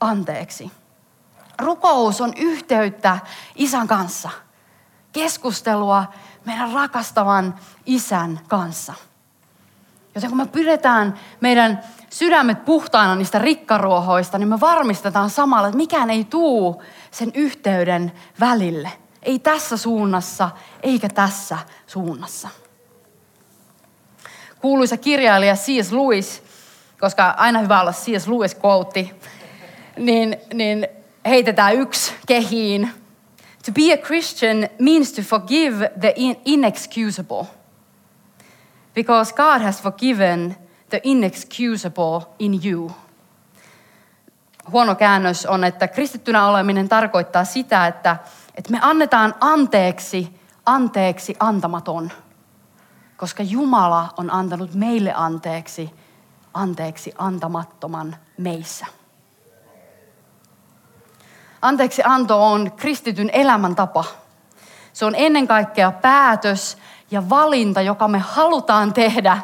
anteeksi. 0.00 0.70
Rukous 1.58 2.20
on 2.20 2.32
yhteyttä 2.36 3.18
isän 3.54 3.88
kanssa. 3.88 4.30
Keskustelua 5.12 6.04
meidän 6.44 6.72
rakastavan 6.72 7.54
isän 7.86 8.40
kanssa. 8.48 8.94
Joten 10.14 10.30
kun 10.30 10.38
me 10.38 10.46
pidetään 10.46 11.14
meidän 11.40 11.80
sydämet 12.10 12.64
puhtaana 12.64 13.14
niistä 13.14 13.38
rikkaruohoista, 13.38 14.38
niin 14.38 14.48
me 14.48 14.60
varmistetaan 14.60 15.30
samalla, 15.30 15.68
että 15.68 15.76
mikään 15.76 16.10
ei 16.10 16.24
tuu 16.24 16.82
sen 17.10 17.30
yhteyden 17.34 18.12
välille. 18.40 18.92
Ei 19.22 19.38
tässä 19.38 19.76
suunnassa, 19.76 20.50
eikä 20.82 21.08
tässä 21.08 21.58
suunnassa. 21.86 22.48
Kuuluisa 24.60 24.96
kirjailija 24.96 25.54
C.S. 25.54 25.92
Lewis, 25.92 26.42
koska 27.00 27.34
aina 27.36 27.58
hyvä 27.58 27.80
olla 27.80 27.92
C.S. 27.92 28.28
Lewis 28.28 28.56
quote, 28.64 29.10
niin, 29.96 30.36
niin 30.54 30.88
heitetään 31.26 31.76
yksi 31.76 32.12
kehiin. 32.26 32.90
To 33.66 33.72
be 33.72 33.92
a 33.92 33.96
Christian 33.96 34.68
means 34.78 35.12
to 35.12 35.22
forgive 35.22 35.92
the 36.00 36.14
inexcusable. 36.44 37.61
Because 38.94 39.34
God 39.34 39.62
has 39.62 39.82
forgiven 39.82 40.56
the 40.88 41.00
inexcusable 41.02 42.26
in 42.38 42.60
you. 42.64 42.90
Huono 44.72 44.94
käännös 44.94 45.46
on, 45.46 45.64
että 45.64 45.88
kristittynä 45.88 46.46
oleminen 46.46 46.88
tarkoittaa 46.88 47.44
sitä, 47.44 47.86
että, 47.86 48.16
että 48.54 48.70
me 48.70 48.78
annetaan 48.82 49.34
anteeksi, 49.40 50.40
anteeksi 50.66 51.36
antamaton. 51.40 52.10
Koska 53.16 53.42
Jumala 53.42 54.08
on 54.16 54.30
antanut 54.30 54.74
meille 54.74 55.12
anteeksi, 55.16 55.90
anteeksi 56.54 57.14
antamattoman 57.18 58.16
meissä. 58.38 58.86
Anteeksi 61.62 62.02
anto 62.04 62.46
on 62.46 62.72
kristityn 62.72 63.30
elämäntapa. 63.32 64.04
Se 64.92 65.04
on 65.04 65.14
ennen 65.16 65.48
kaikkea 65.48 65.92
päätös 65.92 66.78
ja 67.12 67.28
valinta, 67.28 67.80
joka 67.80 68.08
me 68.08 68.18
halutaan 68.18 68.92
tehdä, 68.92 69.38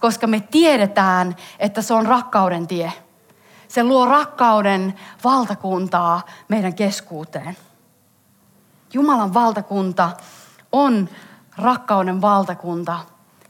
koska 0.00 0.26
me 0.26 0.40
tiedetään, 0.50 1.36
että 1.58 1.82
se 1.82 1.94
on 1.94 2.06
rakkauden 2.06 2.66
tie. 2.66 2.92
Se 3.68 3.84
luo 3.84 4.06
rakkauden 4.06 4.94
valtakuntaa 5.24 6.22
meidän 6.48 6.74
keskuuteen. 6.74 7.56
Jumalan 8.92 9.34
valtakunta 9.34 10.10
on 10.72 11.08
rakkauden 11.56 12.20
valtakunta 12.20 12.98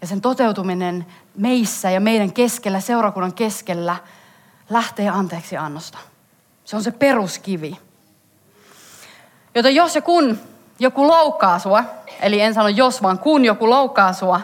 ja 0.00 0.06
sen 0.06 0.20
toteutuminen 0.20 1.06
meissä 1.36 1.90
ja 1.90 2.00
meidän 2.00 2.32
keskellä, 2.32 2.80
seurakunnan 2.80 3.32
keskellä, 3.32 3.96
lähtee 4.70 5.08
anteeksi 5.08 5.56
annosta. 5.56 5.98
Se 6.64 6.76
on 6.76 6.82
se 6.82 6.90
peruskivi. 6.90 7.78
Joten 9.54 9.74
jos 9.74 9.94
ja 9.94 10.02
kun 10.02 10.38
joku 10.78 11.06
loukkaa 11.06 11.58
sua, 11.58 11.84
eli 12.20 12.40
en 12.40 12.54
sano 12.54 12.68
jos, 12.68 13.02
vaan 13.02 13.18
kun 13.18 13.44
joku 13.44 13.70
loukkaa 13.70 14.12
sua, 14.12 14.40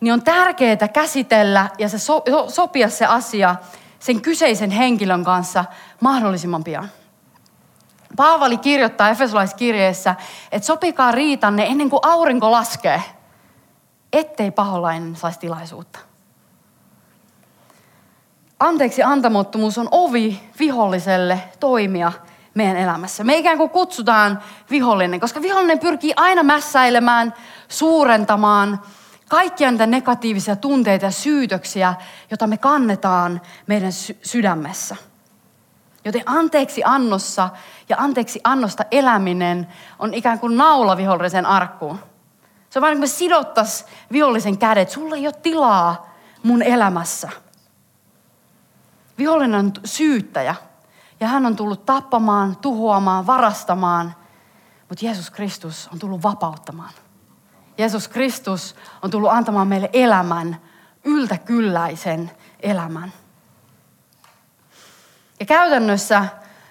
niin 0.00 0.12
on 0.12 0.22
tärkeää 0.22 0.88
käsitellä 0.92 1.68
ja 1.78 1.88
se 1.88 1.98
so, 1.98 2.24
sopia 2.48 2.88
se 2.88 3.06
asia 3.06 3.56
sen 3.98 4.20
kyseisen 4.20 4.70
henkilön 4.70 5.24
kanssa 5.24 5.64
mahdollisimman 6.00 6.64
pian. 6.64 6.90
Paavali 8.16 8.56
kirjoittaa 8.56 9.10
Efesolaiskirjeessä, 9.10 10.14
että 10.52 10.66
sopikaa 10.66 11.12
riitanne 11.12 11.66
ennen 11.66 11.90
kuin 11.90 12.00
aurinko 12.02 12.50
laskee, 12.50 13.02
ettei 14.12 14.50
paholainen 14.50 15.16
saisi 15.16 15.38
tilaisuutta. 15.38 15.98
Anteeksi 18.60 19.02
antamottomuus 19.02 19.78
on 19.78 19.88
ovi 19.90 20.40
viholliselle 20.58 21.42
toimia 21.60 22.12
meidän 22.54 22.76
elämässä. 22.76 23.24
Me 23.24 23.36
ikään 23.36 23.58
kuin 23.58 23.70
kutsutaan 23.70 24.42
vihollinen, 24.70 25.20
koska 25.20 25.42
vihollinen 25.42 25.78
pyrkii 25.78 26.12
aina 26.16 26.42
mässäilemään, 26.42 27.34
suurentamaan 27.68 28.80
kaikkia 29.28 29.70
niitä 29.70 29.86
negatiivisia 29.86 30.56
tunteita 30.56 31.04
ja 31.04 31.10
syytöksiä, 31.10 31.94
joita 32.30 32.46
me 32.46 32.56
kannetaan 32.56 33.40
meidän 33.66 33.92
sy- 33.92 34.18
sydämessä. 34.22 34.96
Joten 36.04 36.22
anteeksi 36.26 36.82
annossa 36.84 37.48
ja 37.88 37.96
anteeksi 37.98 38.40
annosta 38.44 38.84
eläminen 38.90 39.66
on 39.98 40.14
ikään 40.14 40.38
kuin 40.38 40.56
naula 40.56 40.96
vihollisen 40.96 41.46
arkkuun. 41.46 41.98
Se 42.70 42.78
on 42.78 42.82
vain 42.82 42.92
kuin 42.92 43.00
me 43.00 43.06
sidottas 43.06 43.86
vihollisen 44.12 44.58
kädet. 44.58 44.90
Sulla 44.90 45.16
ei 45.16 45.26
ole 45.26 45.34
tilaa 45.42 46.14
mun 46.42 46.62
elämässä. 46.62 47.28
Vihollinen 49.18 49.60
on 49.60 49.72
syyttäjä. 49.84 50.54
Ja 51.20 51.28
hän 51.28 51.46
on 51.46 51.56
tullut 51.56 51.86
tappamaan, 51.86 52.56
tuhoamaan, 52.56 53.26
varastamaan. 53.26 54.14
Mutta 54.88 55.04
Jeesus 55.04 55.30
Kristus 55.30 55.88
on 55.92 55.98
tullut 55.98 56.22
vapauttamaan. 56.22 56.92
Jeesus 57.78 58.08
Kristus 58.08 58.76
on 59.02 59.10
tullut 59.10 59.30
antamaan 59.30 59.68
meille 59.68 59.90
elämän, 59.92 60.56
yltäkylläisen 61.04 62.30
elämän. 62.60 63.12
Ja 65.40 65.46
käytännössä 65.46 66.24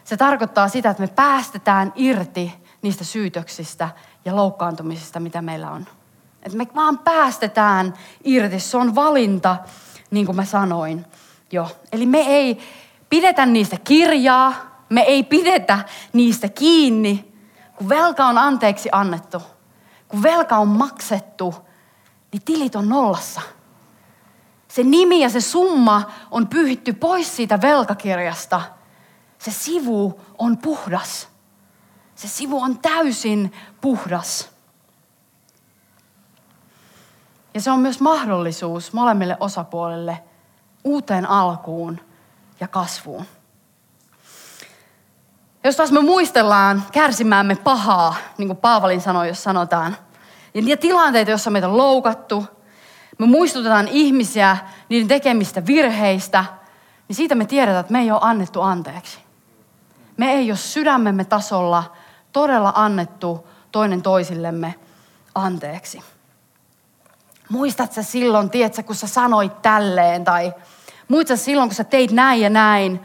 se 0.03 0.17
tarkoittaa 0.17 0.69
sitä, 0.69 0.89
että 0.89 1.03
me 1.03 1.07
päästetään 1.07 1.93
irti 1.95 2.53
niistä 2.81 3.03
syytöksistä 3.03 3.89
ja 4.25 4.35
loukkaantumisista, 4.35 5.19
mitä 5.19 5.41
meillä 5.41 5.71
on. 5.71 5.85
Että 6.43 6.57
me 6.57 6.67
vaan 6.75 6.97
päästetään 6.97 7.93
irti. 8.23 8.59
Se 8.59 8.77
on 8.77 8.95
valinta, 8.95 9.57
niin 10.11 10.25
kuin 10.25 10.35
mä 10.35 10.45
sanoin 10.45 11.05
jo. 11.51 11.71
Eli 11.91 12.05
me 12.05 12.19
ei 12.19 12.59
pidetä 13.09 13.45
niistä 13.45 13.77
kirjaa, 13.83 14.53
me 14.89 15.01
ei 15.01 15.23
pidetä 15.23 15.79
niistä 16.13 16.49
kiinni, 16.49 17.33
kun 17.75 17.89
velka 17.89 18.25
on 18.25 18.37
anteeksi 18.37 18.89
annettu. 18.91 19.41
Kun 20.07 20.23
velka 20.23 20.57
on 20.57 20.67
maksettu, 20.67 21.55
niin 22.31 22.41
tilit 22.45 22.75
on 22.75 22.89
nollassa. 22.89 23.41
Se 24.67 24.83
nimi 24.83 25.21
ja 25.21 25.29
se 25.29 25.41
summa 25.41 26.11
on 26.31 26.47
pyyhitty 26.47 26.93
pois 26.93 27.35
siitä 27.35 27.61
velkakirjasta. 27.61 28.61
Se 29.37 29.51
sivu 29.51 30.21
on 30.37 30.57
puhdas. 30.57 31.27
Se 32.15 32.27
sivu 32.27 32.61
on 32.61 32.79
täysin 32.79 33.53
puhdas. 33.81 34.49
Ja 37.53 37.61
se 37.61 37.71
on 37.71 37.79
myös 37.79 37.99
mahdollisuus 37.99 38.93
molemmille 38.93 39.37
osapuolille 39.39 40.23
uuteen 40.83 41.29
alkuun 41.29 42.08
ja 42.59 42.67
kasvuun. 42.67 43.25
Jos 45.63 45.75
taas 45.75 45.91
me 45.91 46.01
muistellaan 46.01 46.83
kärsimäämme 46.91 47.55
pahaa, 47.55 48.15
niin 48.37 48.47
kuin 48.47 48.57
Paavalin 48.57 49.01
sanoi, 49.01 49.27
jos 49.27 49.43
sanotaan, 49.43 49.97
ja 50.53 50.61
niitä 50.61 50.81
tilanteita, 50.81 51.31
joissa 51.31 51.49
meitä 51.49 51.67
on 51.67 51.77
loukattu, 51.77 52.45
me 53.17 53.25
muistutetaan 53.25 53.87
ihmisiä 53.87 54.57
niiden 54.89 55.07
tekemistä 55.07 55.65
virheistä, 55.65 56.45
niin 57.07 57.15
siitä 57.15 57.35
me 57.35 57.45
tiedetään, 57.45 57.79
että 57.79 57.93
me 57.93 57.99
ei 57.99 58.11
ole 58.11 58.19
annettu 58.23 58.61
anteeksi. 58.61 59.19
Me 60.17 60.31
ei 60.31 60.51
ole 60.51 60.57
sydämemme 60.57 61.25
tasolla 61.25 61.95
todella 62.33 62.73
annettu 62.75 63.47
toinen 63.71 64.01
toisillemme 64.01 64.75
anteeksi. 65.35 66.03
Muistat 67.49 67.93
sä 67.93 68.03
silloin, 68.03 68.49
tiedätkö, 68.49 68.83
kun 68.83 68.95
sä 68.95 69.07
sanoit 69.07 69.61
tälleen, 69.61 70.23
tai 70.23 70.53
muistat 71.09 71.39
silloin, 71.39 71.69
kun 71.69 71.75
sä 71.75 71.83
teit 71.83 72.11
näin 72.11 72.41
ja 72.41 72.49
näin. 72.49 72.99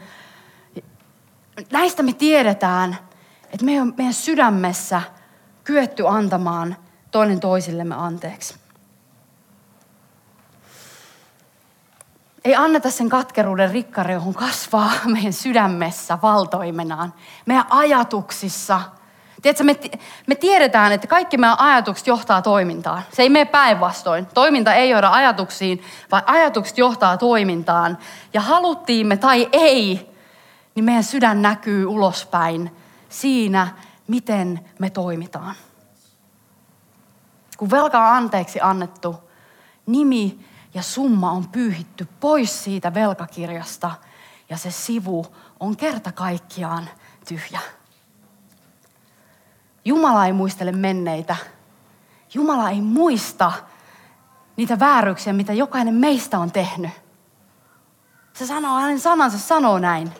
Näistä 1.71 2.03
me 2.03 2.13
tiedetään, 2.13 2.97
että 3.43 3.65
me 3.65 3.81
on 3.81 3.93
meidän 3.97 4.13
sydämessä 4.13 5.01
kyetty 5.63 6.07
antamaan 6.07 6.75
toinen 7.11 7.39
toisillemme 7.39 7.95
anteeksi. 7.95 8.55
Ei 12.45 12.55
anneta 12.55 12.91
sen 12.91 13.09
katkeruuden 13.09 13.71
rikkareuhun 13.71 14.33
kasvaa 14.33 14.91
meidän 15.13 15.33
sydämessä 15.33 16.17
valtoimenaan, 16.21 17.13
meidän 17.45 17.65
ajatuksissa. 17.69 18.81
Tiedätkö, 19.45 19.63
me, 19.63 19.79
me 20.27 20.35
tiedetään, 20.35 20.91
että 20.91 21.07
kaikki 21.07 21.37
meidän 21.37 21.59
ajatukset 21.59 22.07
johtaa 22.07 22.41
toimintaan. 22.41 23.01
Se 23.11 23.21
ei 23.21 23.29
mene 23.29 23.45
päinvastoin. 23.45 24.25
Toiminta 24.25 24.73
ei 24.73 24.89
johda 24.89 25.11
ajatuksiin, 25.11 25.83
vaan 26.11 26.23
ajatukset 26.25 26.77
johtaa 26.77 27.17
toimintaan. 27.17 27.97
Ja 28.33 28.41
haluttiin 28.41 29.07
me 29.07 29.17
tai 29.17 29.49
ei, 29.51 30.09
niin 30.75 30.85
meidän 30.85 31.03
sydän 31.03 31.41
näkyy 31.41 31.85
ulospäin 31.85 32.75
siinä, 33.09 33.67
miten 34.07 34.59
me 34.79 34.89
toimitaan. 34.89 35.55
Kun 37.57 37.71
velka 37.71 37.99
on 37.99 38.15
anteeksi 38.15 38.59
annettu, 38.61 39.15
nimi 39.85 40.39
ja 40.73 40.81
summa 40.81 41.31
on 41.31 41.47
pyyhitty 41.47 42.07
pois 42.19 42.63
siitä 42.63 42.93
velkakirjasta 42.93 43.91
ja 44.49 44.57
se 44.57 44.71
sivu 44.71 45.25
on 45.59 45.77
kerta 45.77 46.11
kaikkiaan 46.11 46.89
tyhjä. 47.27 47.59
Jumala 49.85 50.25
ei 50.25 50.33
muistele 50.33 50.71
menneitä. 50.71 51.35
Jumala 52.33 52.69
ei 52.69 52.81
muista 52.81 53.51
niitä 54.57 54.79
vääryyksiä, 54.79 55.33
mitä 55.33 55.53
jokainen 55.53 55.93
meistä 55.93 56.39
on 56.39 56.51
tehnyt. 56.51 56.91
Se 58.33 58.45
sanoo, 58.45 58.79
hänen 58.79 58.99
sanansa 58.99 59.37
sanoo 59.37 59.79
näin. 59.79 60.11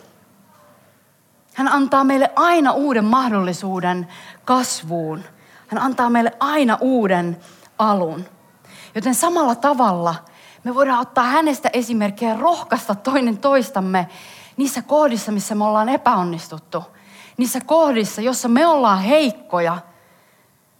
Hän 1.53 1.67
antaa 1.67 2.03
meille 2.03 2.31
aina 2.35 2.71
uuden 2.71 3.05
mahdollisuuden 3.05 4.07
kasvuun. 4.45 5.23
Hän 5.67 5.81
antaa 5.81 6.09
meille 6.09 6.31
aina 6.39 6.77
uuden 6.81 7.37
alun. 7.79 8.25
Joten 8.95 9.15
samalla 9.15 9.55
tavalla 9.55 10.15
me 10.63 10.75
voidaan 10.75 10.99
ottaa 10.99 11.23
hänestä 11.23 11.69
esimerkkejä 11.73 12.35
rohkaista 12.35 12.95
toinen 12.95 13.37
toistamme 13.37 14.07
niissä 14.57 14.81
kohdissa, 14.81 15.31
missä 15.31 15.55
me 15.55 15.65
ollaan 15.65 15.89
epäonnistuttu. 15.89 16.83
Niissä 17.37 17.59
kohdissa, 17.65 18.21
jossa 18.21 18.47
me 18.47 18.67
ollaan 18.67 18.99
heikkoja. 18.99 19.77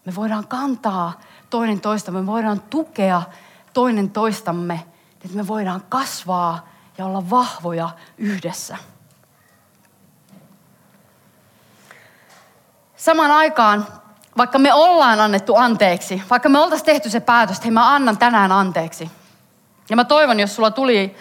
Me 0.06 0.16
voidaan 0.16 0.48
kantaa 0.48 1.22
toinen 1.50 1.82
toistamme, 1.82 2.20
me 2.22 2.28
voidaan 2.28 2.62
tukea 2.62 3.22
toinen 3.74 4.10
toistamme, 4.10 4.86
että 5.26 5.38
me 5.38 5.48
voidaan 5.48 5.84
kasvaa 5.90 6.68
ja 6.98 7.06
olla 7.06 7.30
vahvoja 7.30 7.90
yhdessä. 8.18 8.78
Samaan 12.96 13.32
aikaan, 13.32 13.88
vaikka 14.38 14.60
me 14.60 14.74
ollaan 14.74 15.20
annettu 15.20 15.56
anteeksi, 15.56 16.22
vaikka 16.30 16.50
me 16.50 16.60
oltaisiin 16.60 16.86
tehty 16.86 17.10
se 17.10 17.20
päätös, 17.20 17.58
että 17.58 17.66
hei 17.66 17.72
mä 17.72 17.94
annan 17.94 18.18
tänään 18.18 18.52
anteeksi, 18.52 19.12
ja 19.90 19.96
mä 19.96 20.06
toivon, 20.06 20.40
jos 20.40 20.56
sulla 20.56 20.72
tuli 20.72 21.16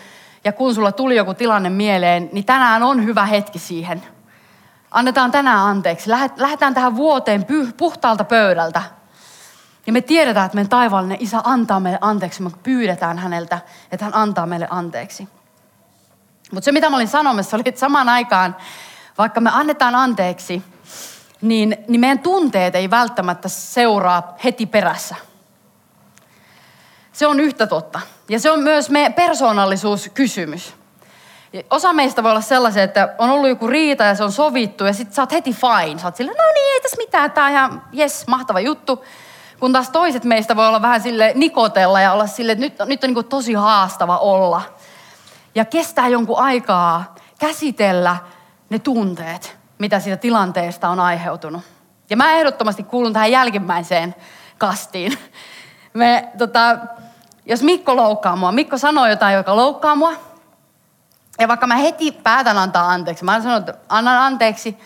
ja 0.45 0.53
kun 0.53 0.75
sulla 0.75 0.93
tuli 0.93 1.17
joku 1.17 1.35
tilanne 1.35 1.71
mieleen, 1.71 2.29
niin 2.33 2.45
tänään 2.45 2.83
on 2.83 3.05
hyvä 3.05 3.27
hetki 3.27 3.59
siihen. 3.59 4.14
Annetaan 4.95 5.31
tänään 5.31 5.59
anteeksi. 5.59 6.11
Lähdetään 6.37 6.75
tähän 6.75 6.97
vuoteen 6.97 7.47
puhtaalta 7.77 8.25
pöydältä. 8.25 8.83
Ja 9.87 9.93
me 9.93 10.01
tiedetään, 10.01 10.47
että 10.47 10.55
meidän 10.55 10.69
taivaallinen 10.69 11.17
isä 11.21 11.41
antaa 11.45 11.81
meille 11.81 11.99
anteeksi. 12.01 12.43
Me 12.43 12.51
pyydetään 12.63 13.19
häneltä, 13.19 13.59
että 13.93 14.05
hän 14.05 14.15
antaa 14.15 14.47
meille 14.47 14.67
anteeksi. 14.71 15.29
Mutta 16.53 16.65
se, 16.65 16.73
mitä 16.73 16.91
mä 16.91 16.97
olin 16.97 17.09
sanomassa, 17.09 17.57
oli, 17.57 17.63
että 17.67 17.79
samaan 17.79 18.09
aikaan, 18.09 18.57
vaikka 19.19 19.41
me 19.41 19.51
annetaan 19.53 19.95
anteeksi, 19.95 20.63
niin, 21.41 21.77
niin 21.89 22.01
meidän 22.01 22.19
tunteet 22.19 22.75
ei 22.75 22.91
välttämättä 22.91 23.49
seuraa 23.49 24.37
heti 24.45 24.67
perässä. 24.67 25.15
Se 27.13 27.27
on 27.27 27.41
yhtä 27.41 27.67
totta. 27.67 28.01
Ja 28.29 28.41
se 28.41 28.51
on 28.51 28.61
myös 28.61 28.91
meidän 28.91 29.15
persoonallisuuskysymys. 29.15 30.75
Osa 31.71 31.93
meistä 31.93 32.23
voi 32.23 32.31
olla 32.31 32.41
sellaisia, 32.41 32.83
että 32.83 33.15
on 33.19 33.31
ollut 33.31 33.49
joku 33.49 33.67
riita 33.67 34.05
ja 34.05 34.15
se 34.15 34.25
on 34.25 34.33
sovittu 34.33 34.85
ja 34.85 34.93
sitten 34.93 35.15
sä 35.15 35.23
oot 35.23 35.33
heti 35.33 35.53
fine. 35.53 35.99
Sä 35.99 36.07
oot 36.07 36.17
silleen, 36.17 36.37
no 36.37 36.45
niin, 36.55 36.75
ei 36.75 36.81
tässä 36.81 36.97
mitään, 36.97 37.31
tää 37.31 37.45
on 37.45 37.51
ihan, 37.51 37.83
yes, 37.99 38.27
mahtava 38.27 38.61
juttu. 38.61 39.05
Kun 39.61 39.73
taas 39.73 39.91
toiset 39.91 40.25
meistä 40.25 40.57
voi 40.57 40.69
olla 40.69 40.83
vähän 40.83 41.01
sille 41.01 41.33
nikotella 41.35 42.01
ja 42.01 42.13
olla 42.13 42.27
sille, 42.27 42.53
että 42.53 42.65
nyt, 42.65 42.79
nyt 42.87 43.05
on 43.05 43.15
niin 43.15 43.25
tosi 43.25 43.53
haastava 43.53 44.19
olla. 44.19 44.63
Ja 45.55 45.65
kestää 45.65 46.09
jonkun 46.09 46.39
aikaa 46.39 47.15
käsitellä 47.39 48.17
ne 48.71 48.79
tunteet, 48.79 49.57
mitä 49.79 50.01
siitä 50.01 50.17
tilanteesta 50.17 50.89
on 50.89 51.01
aiheutunut. 51.01 51.63
Ja 52.11 52.17
mä 52.17 52.33
ehdottomasti 52.33 52.83
kuulun 52.83 53.13
tähän 53.13 53.33
jälkimmäiseen 53.33 54.15
kastiin. 54.59 55.19
Me, 55.93 56.29
tota, 56.39 56.79
jos 57.47 57.63
Mikko 57.63 57.97
loukkaa 57.97 58.37
mua, 58.37 58.53
Mikko 58.53 58.79
sanoo 58.79 59.07
jotain, 59.07 59.37
joka 59.37 59.57
loukkaa 59.57 59.95
mua, 59.95 60.13
ja 61.39 61.49
vaikka 61.49 61.67
mä 61.67 61.77
heti 61.77 62.13
päätän 62.13 62.59
antaa 62.59 62.89
anteeksi, 62.89 63.25
mä 63.25 63.41
sanon, 63.41 63.59
että 63.59 63.75
annan 63.89 64.19
anteeksi, 64.19 64.79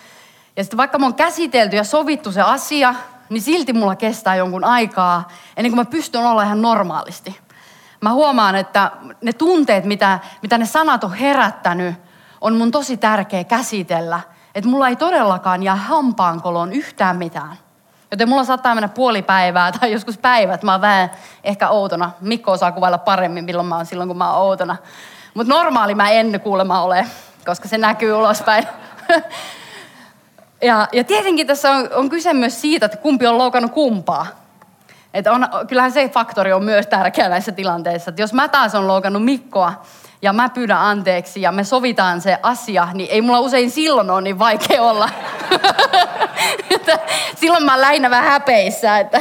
ja 0.56 0.64
sitten 0.64 0.76
vaikka 0.76 0.98
mä 0.98 1.06
oon 1.06 1.14
käsitelty 1.14 1.76
ja 1.76 1.84
sovittu 1.84 2.32
se 2.32 2.42
asia, 2.42 2.94
niin 3.28 3.42
silti 3.42 3.72
mulla 3.72 3.96
kestää 3.96 4.36
jonkun 4.36 4.64
aikaa, 4.64 5.28
ennen 5.56 5.72
kuin 5.72 5.80
mä 5.80 5.90
pystyn 5.90 6.26
olla 6.26 6.42
ihan 6.42 6.62
normaalisti. 6.62 7.40
Mä 8.00 8.12
huomaan, 8.12 8.56
että 8.56 8.90
ne 9.22 9.32
tunteet, 9.32 9.84
mitä, 9.84 10.18
mitä 10.42 10.58
ne 10.58 10.66
sanat 10.66 11.04
on 11.04 11.14
herättänyt, 11.14 11.94
on 12.40 12.56
mun 12.56 12.70
tosi 12.70 12.96
tärkeä 12.96 13.44
käsitellä. 13.44 14.20
Että 14.54 14.70
mulla 14.70 14.88
ei 14.88 14.96
todellakaan 14.96 15.62
jää 15.62 15.76
hampaankoloon 15.76 16.72
yhtään 16.72 17.16
mitään. 17.16 17.56
Joten 18.10 18.28
mulla 18.28 18.44
saattaa 18.44 18.74
mennä 18.74 18.88
puoli 18.88 19.22
päivää 19.22 19.72
tai 19.72 19.92
joskus 19.92 20.18
päivät. 20.18 20.62
Mä 20.62 20.72
oon 20.72 20.80
vähän 20.80 21.10
ehkä 21.44 21.68
outona. 21.68 22.10
Mikko 22.20 22.52
osaa 22.52 22.72
kuvailla 22.72 22.98
paremmin, 22.98 23.44
milloin 23.44 23.68
mä 23.68 23.76
oon 23.76 23.86
silloin, 23.86 24.08
kun 24.08 24.18
mä 24.18 24.32
oon 24.32 24.42
outona. 24.48 24.76
Mutta 25.38 25.54
normaali 25.54 25.94
mä 25.94 26.10
en 26.10 26.40
kuulemma 26.40 26.82
ole, 26.82 27.06
koska 27.46 27.68
se 27.68 27.78
näkyy 27.78 28.12
ulospäin. 28.12 28.66
ja, 30.62 30.88
ja 30.92 31.04
tietenkin 31.04 31.46
tässä 31.46 31.70
on, 31.70 31.88
on 31.94 32.08
kyse 32.08 32.32
myös 32.32 32.60
siitä, 32.60 32.86
että 32.86 32.98
kumpi 32.98 33.26
on 33.26 33.38
loukannut 33.38 33.72
kumpaa. 33.72 34.26
että 35.14 35.32
on, 35.32 35.48
kyllähän 35.68 35.92
se 35.92 36.08
faktori 36.08 36.52
on 36.52 36.64
myös 36.64 36.86
tärkeä 36.86 37.28
näissä 37.28 37.52
tilanteissa. 37.52 38.08
Että 38.08 38.22
jos 38.22 38.32
mä 38.32 38.48
taas 38.48 38.74
on 38.74 38.88
loukannut 38.88 39.24
Mikkoa 39.24 39.82
ja 40.22 40.32
mä 40.32 40.48
pyydän 40.48 40.78
anteeksi 40.78 41.42
ja 41.42 41.52
me 41.52 41.64
sovitaan 41.64 42.20
se 42.20 42.38
asia, 42.42 42.88
niin 42.94 43.10
ei 43.10 43.20
mulla 43.20 43.40
usein 43.40 43.70
silloin 43.70 44.10
ole 44.10 44.20
niin 44.20 44.38
vaikea 44.38 44.82
olla. 44.82 45.08
silloin 47.40 47.64
mä 47.64 47.72
oon 47.72 47.80
lähinnä 47.80 48.10
vähän 48.10 48.30
häpeissä, 48.30 48.98
että 48.98 49.20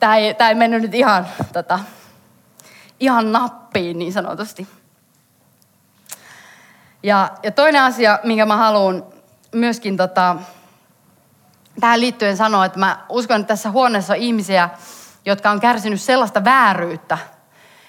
tämä 0.00 0.16
ei, 0.16 0.34
ei 0.48 0.54
mennyt 0.54 0.82
nyt 0.82 0.94
ihan, 0.94 1.26
tota, 1.52 1.78
ihan 3.00 3.32
nappiin 3.32 3.98
niin 3.98 4.12
sanotusti. 4.12 4.66
Ja, 7.02 7.30
ja 7.42 7.50
toinen 7.50 7.82
asia, 7.82 8.18
minkä 8.22 8.46
mä 8.46 8.56
haluan 8.56 9.04
myöskin 9.54 9.96
tota, 9.96 10.36
tähän 11.80 12.00
liittyen 12.00 12.36
sanoa, 12.36 12.64
että 12.64 12.78
mä 12.78 13.04
uskon, 13.08 13.40
että 13.40 13.48
tässä 13.48 13.70
huoneessa 13.70 14.12
on 14.12 14.18
ihmisiä, 14.18 14.70
jotka 15.24 15.50
on 15.50 15.60
kärsinyt 15.60 16.00
sellaista 16.00 16.44
vääryyttä 16.44 17.18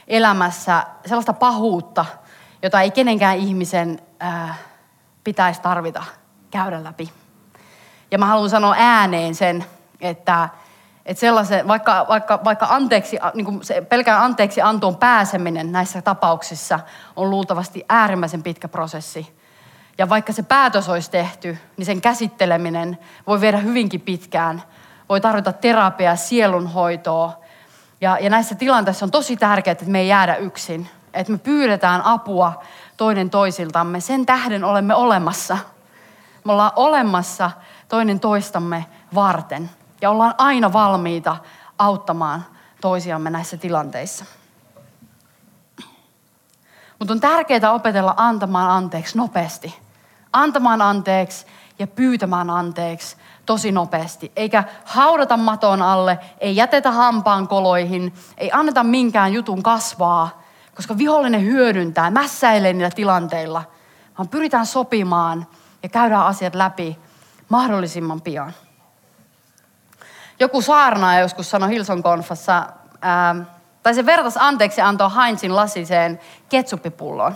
elämässä, 0.07 0.83
sellaista 1.05 1.33
pahuutta, 1.33 2.05
jota 2.61 2.81
ei 2.81 2.91
kenenkään 2.91 3.37
ihmisen 3.37 4.01
ää, 4.19 4.55
pitäisi 5.23 5.61
tarvita 5.61 6.03
käydä 6.51 6.83
läpi. 6.83 7.11
Ja 8.11 8.17
mä 8.17 8.25
haluan 8.25 8.49
sanoa 8.49 8.75
ääneen 8.77 9.35
sen, 9.35 9.65
että, 10.01 10.49
että 11.05 11.21
sellaisen, 11.21 11.67
vaikka, 11.67 12.05
vaikka, 12.09 12.39
vaikka 12.43 12.67
anteeksi, 12.69 13.17
niin 13.33 13.45
kuin 13.45 13.63
se 13.63 13.81
pelkään 13.81 14.21
anteeksi 14.21 14.61
antoon 14.61 14.95
pääseminen 14.95 15.71
näissä 15.71 16.01
tapauksissa 16.01 16.79
on 17.15 17.29
luultavasti 17.29 17.85
äärimmäisen 17.89 18.43
pitkä 18.43 18.67
prosessi. 18.67 19.35
Ja 19.97 20.09
vaikka 20.09 20.33
se 20.33 20.43
päätös 20.43 20.89
olisi 20.89 21.11
tehty, 21.11 21.57
niin 21.77 21.85
sen 21.85 22.01
käsitteleminen 22.01 22.97
voi 23.27 23.41
viedä 23.41 23.57
hyvinkin 23.57 24.01
pitkään. 24.01 24.63
Voi 25.09 25.21
tarvita 25.21 25.53
terapiaa, 25.53 26.15
sielunhoitoa. 26.15 27.39
Ja, 28.01 28.17
ja 28.21 28.29
näissä 28.29 28.55
tilanteissa 28.55 29.05
on 29.05 29.11
tosi 29.11 29.37
tärkeää, 29.37 29.71
että 29.71 29.85
me 29.85 29.99
ei 29.99 30.07
jäädä 30.07 30.35
yksin. 30.35 30.89
Että 31.13 31.31
me 31.31 31.37
pyydetään 31.37 32.01
apua 32.01 32.63
toinen 32.97 33.29
toisiltamme. 33.29 33.99
Sen 33.99 34.25
tähden 34.25 34.63
olemme 34.63 34.95
olemassa. 34.95 35.57
Me 36.43 36.51
ollaan 36.51 36.71
olemassa 36.75 37.51
toinen 37.87 38.19
toistamme 38.19 38.85
varten. 39.15 39.69
Ja 40.03 40.09
ollaan 40.09 40.35
aina 40.37 40.73
valmiita 40.73 41.37
auttamaan 41.79 42.45
toisiamme 42.81 43.29
näissä 43.29 43.57
tilanteissa. 43.57 44.25
Mutta 46.99 47.13
on 47.13 47.19
tärkeää 47.19 47.71
opetella 47.71 48.13
antamaan 48.17 48.71
anteeksi 48.71 49.17
nopeasti. 49.17 49.79
Antamaan 50.33 50.81
anteeksi 50.81 51.45
ja 51.79 51.87
pyytämään 51.87 52.49
anteeksi 52.49 53.15
tosi 53.45 53.71
nopeasti. 53.71 54.31
Eikä 54.35 54.63
haudata 54.85 55.37
maton 55.37 55.81
alle, 55.81 56.19
ei 56.39 56.55
jätetä 56.55 56.91
hampaan 56.91 57.47
koloihin, 57.47 58.13
ei 58.37 58.49
anneta 58.53 58.83
minkään 58.83 59.33
jutun 59.33 59.63
kasvaa, 59.63 60.41
koska 60.75 60.97
vihollinen 60.97 61.43
hyödyntää, 61.43 62.11
mässäilee 62.11 62.73
niillä 62.73 62.89
tilanteilla, 62.89 63.63
vaan 64.17 64.27
pyritään 64.27 64.65
sopimaan 64.65 65.47
ja 65.83 65.89
käydään 65.89 66.25
asiat 66.25 66.55
läpi 66.55 66.99
mahdollisimman 67.49 68.21
pian. 68.21 68.53
Joku 70.39 70.61
saarnaaja 70.61 71.19
joskus 71.19 71.49
sanoi 71.49 71.69
Hilson 71.69 72.03
konfassa, 72.03 72.65
ää, 73.01 73.35
tai 73.83 73.93
se 73.93 74.05
vertas 74.05 74.37
anteeksi 74.37 74.81
antoi 74.81 75.09
Heinzin 75.15 75.55
lasiseen 75.55 76.19
ketsuppipulloon. 76.49 77.35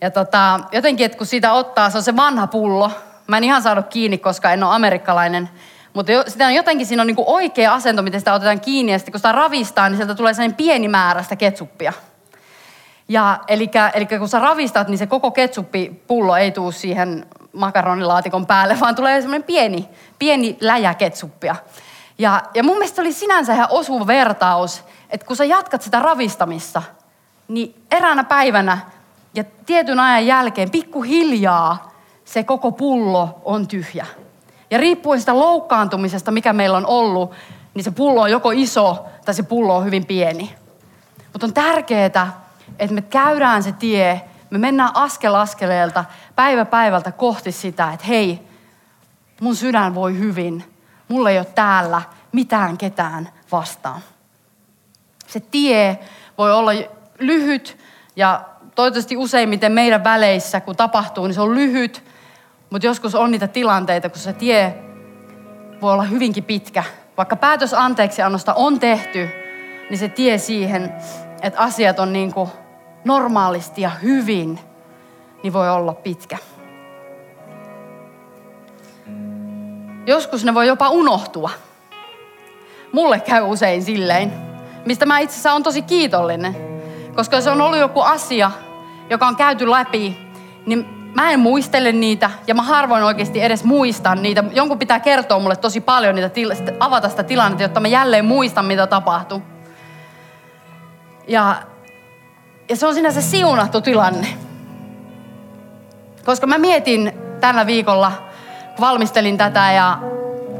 Ja 0.00 0.10
tota, 0.10 0.60
jotenkin, 0.72 1.06
että 1.06 1.18
kun 1.18 1.26
sitä 1.26 1.52
ottaa, 1.52 1.90
se 1.90 1.98
on 1.98 2.04
se 2.04 2.16
vanha 2.16 2.46
pullo. 2.46 2.90
Mä 3.26 3.36
en 3.36 3.44
ihan 3.44 3.62
saanut 3.62 3.86
kiinni, 3.88 4.18
koska 4.18 4.52
en 4.52 4.64
ole 4.64 4.74
amerikkalainen. 4.74 5.50
Mutta 5.92 6.12
jo, 6.12 6.24
sitä 6.28 6.46
on 6.46 6.54
jotenkin, 6.54 6.86
siinä 6.86 7.02
on 7.02 7.06
niinku 7.06 7.24
oikea 7.26 7.74
asento, 7.74 8.02
miten 8.02 8.20
sitä 8.20 8.34
otetaan 8.34 8.60
kiinni. 8.60 8.92
Ja 8.92 8.98
sitten 8.98 9.12
kun 9.12 9.18
sitä 9.18 9.32
ravistaa, 9.32 9.88
niin 9.88 9.96
sieltä 9.96 10.14
tulee 10.14 10.34
sellainen 10.34 10.56
pieni 10.56 10.88
määrä 10.88 11.22
sitä 11.22 11.36
ketsuppia. 11.36 11.92
Ja 13.08 13.38
eli, 13.48 13.70
eli 13.94 14.06
kun 14.06 14.28
sä 14.28 14.38
ravistat, 14.38 14.88
niin 14.88 14.98
se 14.98 15.06
koko 15.06 15.30
ketsuppipullo 15.30 16.36
ei 16.36 16.50
tule 16.50 16.72
siihen 16.72 17.26
makaronilaatikon 17.54 18.46
päälle, 18.46 18.80
vaan 18.80 18.94
tulee 18.94 19.20
semmoinen 19.20 19.42
pieni, 19.42 19.88
pieni 20.18 20.56
läjä 20.60 20.94
ketsuppia. 20.94 21.56
Ja, 22.18 22.42
ja 22.54 22.62
mun 22.62 22.76
mielestä 22.78 23.02
oli 23.02 23.12
sinänsä 23.12 23.54
ihan 23.54 23.68
osuva 23.70 24.06
vertaus, 24.06 24.84
että 25.10 25.26
kun 25.26 25.36
sä 25.36 25.44
jatkat 25.44 25.82
sitä 25.82 25.98
ravistamista, 25.98 26.82
niin 27.48 27.86
eräänä 27.90 28.24
päivänä 28.24 28.78
ja 29.34 29.44
tietyn 29.66 30.00
ajan 30.00 30.26
jälkeen 30.26 30.70
pikkuhiljaa 30.70 31.94
se 32.24 32.44
koko 32.44 32.72
pullo 32.72 33.40
on 33.44 33.68
tyhjä. 33.68 34.06
Ja 34.70 34.78
riippuen 34.78 35.20
sitä 35.20 35.38
loukkaantumisesta, 35.38 36.30
mikä 36.30 36.52
meillä 36.52 36.76
on 36.76 36.86
ollut, 36.86 37.32
niin 37.74 37.84
se 37.84 37.90
pullo 37.90 38.20
on 38.20 38.30
joko 38.30 38.50
iso 38.50 39.06
tai 39.24 39.34
se 39.34 39.42
pullo 39.42 39.76
on 39.76 39.84
hyvin 39.84 40.06
pieni. 40.06 40.54
Mutta 41.32 41.46
on 41.46 41.54
tärkeää, 41.54 42.06
että 42.78 42.94
me 42.94 43.02
käydään 43.02 43.62
se 43.62 43.72
tie, 43.72 44.20
me 44.50 44.58
mennään 44.58 44.90
askel 44.94 45.34
askeleelta, 45.34 46.04
päivä 46.36 46.64
päivältä 46.64 47.12
kohti 47.12 47.52
sitä, 47.52 47.92
että 47.92 48.06
hei, 48.06 48.40
mun 49.40 49.56
sydän 49.56 49.94
voi 49.94 50.18
hyvin, 50.18 50.64
mulla 51.08 51.30
ei 51.30 51.38
ole 51.38 51.46
täällä 51.54 52.02
mitään 52.32 52.78
ketään 52.78 53.28
vastaan. 53.52 54.00
Se 55.26 55.40
tie 55.40 55.98
voi 56.38 56.52
olla 56.52 56.70
lyhyt 57.18 57.78
ja 58.16 58.44
toivottavasti 58.74 59.16
useimmiten 59.16 59.72
meidän 59.72 60.04
väleissä, 60.04 60.60
kun 60.60 60.76
tapahtuu, 60.76 61.26
niin 61.26 61.34
se 61.34 61.40
on 61.40 61.54
lyhyt, 61.54 62.04
mutta 62.70 62.86
joskus 62.86 63.14
on 63.14 63.30
niitä 63.30 63.48
tilanteita, 63.48 64.08
kun 64.08 64.18
se 64.18 64.32
tie 64.32 64.74
voi 65.82 65.92
olla 65.92 66.02
hyvinkin 66.02 66.44
pitkä. 66.44 66.84
Vaikka 67.16 67.36
päätös 67.36 67.74
anteeksi 67.74 68.22
annosta 68.22 68.54
on 68.54 68.80
tehty, 68.80 69.28
niin 69.90 69.98
se 69.98 70.08
tie 70.08 70.38
siihen, 70.38 70.94
että 71.42 71.60
asiat 71.60 71.98
on 71.98 72.12
niin 72.12 72.32
kuin 72.32 72.50
normaalisti 73.04 73.82
ja 73.82 73.90
hyvin, 73.90 74.60
niin 75.44 75.52
voi 75.52 75.70
olla 75.70 75.94
pitkä. 75.94 76.38
Joskus 80.06 80.44
ne 80.44 80.54
voi 80.54 80.66
jopa 80.66 80.88
unohtua. 80.88 81.50
Mulle 82.92 83.20
käy 83.20 83.42
usein 83.42 83.82
silleen, 83.82 84.32
mistä 84.86 85.06
mä 85.06 85.18
itse 85.18 85.34
asiassa 85.34 85.52
on 85.52 85.62
tosi 85.62 85.82
kiitollinen. 85.82 86.56
Koska 87.14 87.40
se 87.40 87.50
on 87.50 87.60
ollut 87.60 87.78
joku 87.78 88.00
asia, 88.00 88.50
joka 89.10 89.26
on 89.26 89.36
käyty 89.36 89.70
läpi, 89.70 90.18
niin 90.66 90.86
mä 91.14 91.30
en 91.30 91.40
muistele 91.40 91.92
niitä 91.92 92.30
ja 92.46 92.54
mä 92.54 92.62
harvoin 92.62 93.04
oikeasti 93.04 93.42
edes 93.42 93.64
muistan 93.64 94.22
niitä. 94.22 94.44
Jonkun 94.52 94.78
pitää 94.78 95.00
kertoa 95.00 95.38
mulle 95.38 95.56
tosi 95.56 95.80
paljon 95.80 96.14
niitä, 96.14 96.30
avata 96.80 97.08
sitä 97.08 97.22
tilannetta, 97.22 97.62
jotta 97.62 97.80
mä 97.80 97.88
jälleen 97.88 98.24
muistan, 98.24 98.64
mitä 98.64 98.86
tapahtui. 98.86 99.42
Ja, 101.28 101.62
ja 102.68 102.76
se 102.76 102.86
on 102.86 102.94
sinänsä 102.94 103.22
siunattu 103.22 103.80
tilanne. 103.80 104.43
Koska 106.24 106.46
mä 106.46 106.58
mietin 106.58 107.12
tällä 107.40 107.66
viikolla, 107.66 108.12
kun 108.76 108.86
valmistelin 108.86 109.38
tätä 109.38 109.72
ja 109.72 109.98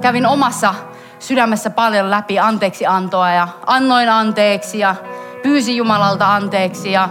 kävin 0.00 0.27
omassa 0.27 0.74
sydämessä 1.18 1.70
paljon 1.70 2.11
läpi 2.11 2.38
anteeksi 2.38 2.87
antoa 2.87 3.31
ja 3.31 3.48
annoin 3.66 4.09
anteeksi 4.09 4.79
ja 4.79 4.94
pyysin 5.42 5.77
Jumalalta 5.77 6.35
anteeksi 6.35 6.92
ja, 6.92 7.09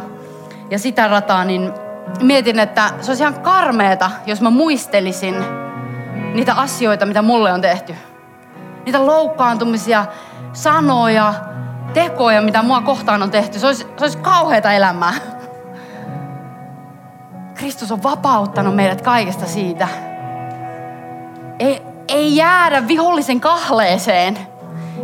ja 0.70 0.80
sitä 0.80 1.08
rataa, 1.08 1.44
niin 1.44 1.72
mietin, 2.22 2.60
että 2.60 2.90
se 3.02 3.12
olisi 3.12 3.24
ihan 3.24 3.42
karmeeta, 3.42 4.12
jos 4.26 4.42
mä 4.42 4.50
muistelisin 4.50 5.36
niitä 6.34 6.54
asioita, 6.54 7.06
mitä 7.06 7.22
mulle 7.22 7.54
on 7.54 7.62
tehty. 7.62 7.96
Niitä 8.86 9.06
loukkaantumisia, 9.06 10.06
sanoja, 10.54 11.34
tekoja, 11.94 12.42
mitä 12.42 12.62
mua 12.62 12.82
kohtaan 12.82 13.24
on 13.24 13.32
tehty. 13.32 13.60
Se 13.60 13.68
olisi, 13.68 13.84
se 13.98 14.04
olisi 14.04 14.18
kauheata 14.18 14.72
elämää. 14.72 15.14
Kristus 17.64 17.92
on 17.92 18.04
vapauttanut 18.04 18.76
meidät 18.76 19.02
kaikesta 19.02 19.46
siitä. 19.46 19.88
Ei, 21.60 21.82
ei 22.08 22.36
jäädä 22.36 22.88
vihollisen 22.88 23.40
kahleeseen. 23.40 24.38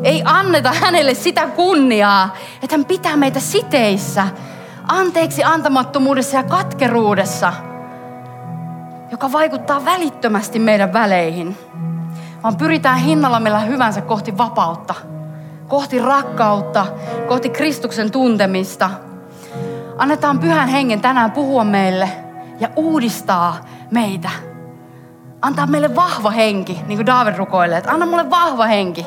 Ei 0.04 0.22
anneta 0.26 0.72
hänelle 0.74 1.14
sitä 1.14 1.48
kunniaa, 1.48 2.36
että 2.64 2.76
hän 2.78 2.86
pitää 2.86 3.16
meitä 3.18 3.40
siteissä, 3.40 4.28
anteeksi 4.88 5.44
antamattomuudessa 5.44 6.38
ja 6.38 6.44
katkeruudessa, 6.44 7.54
joka 9.12 9.32
vaikuttaa 9.32 9.86
välittömästi 9.86 10.60
meidän 10.60 10.94
väleihin. 10.94 11.58
Vaan 12.44 12.58
pyritään 12.58 13.00
hinnalla 13.00 13.40
meillä 13.40 13.60
hyvänsä 13.60 14.02
kohti 14.02 14.38
vapautta, 14.38 14.96
kohti 15.68 16.00
rakkautta, 16.00 16.86
kohti 17.28 17.50
Kristuksen 17.50 18.12
tuntemista. 18.12 18.90
Annetaan 19.98 20.40
pyhän 20.40 20.68
hengen 20.68 21.02
tänään 21.02 21.32
puhua 21.32 21.64
meille 21.64 22.29
ja 22.60 22.70
uudistaa 22.76 23.58
meitä. 23.92 24.30
Antaa 25.42 25.68
meille 25.68 25.96
vahva 25.96 26.30
henki, 26.30 26.82
niin 26.88 26.98
kuin 26.98 27.06
David 27.06 27.38
rukoilee, 27.38 27.78
että 27.78 27.92
anna 27.92 28.06
mulle 28.06 28.30
vahva 28.30 28.66
henki. 28.66 29.06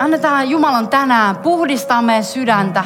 Annetaan 0.00 0.50
Jumalan 0.50 0.88
tänään 0.88 1.36
puhdistaa 1.36 2.02
meidän 2.02 2.24
sydäntä. 2.24 2.84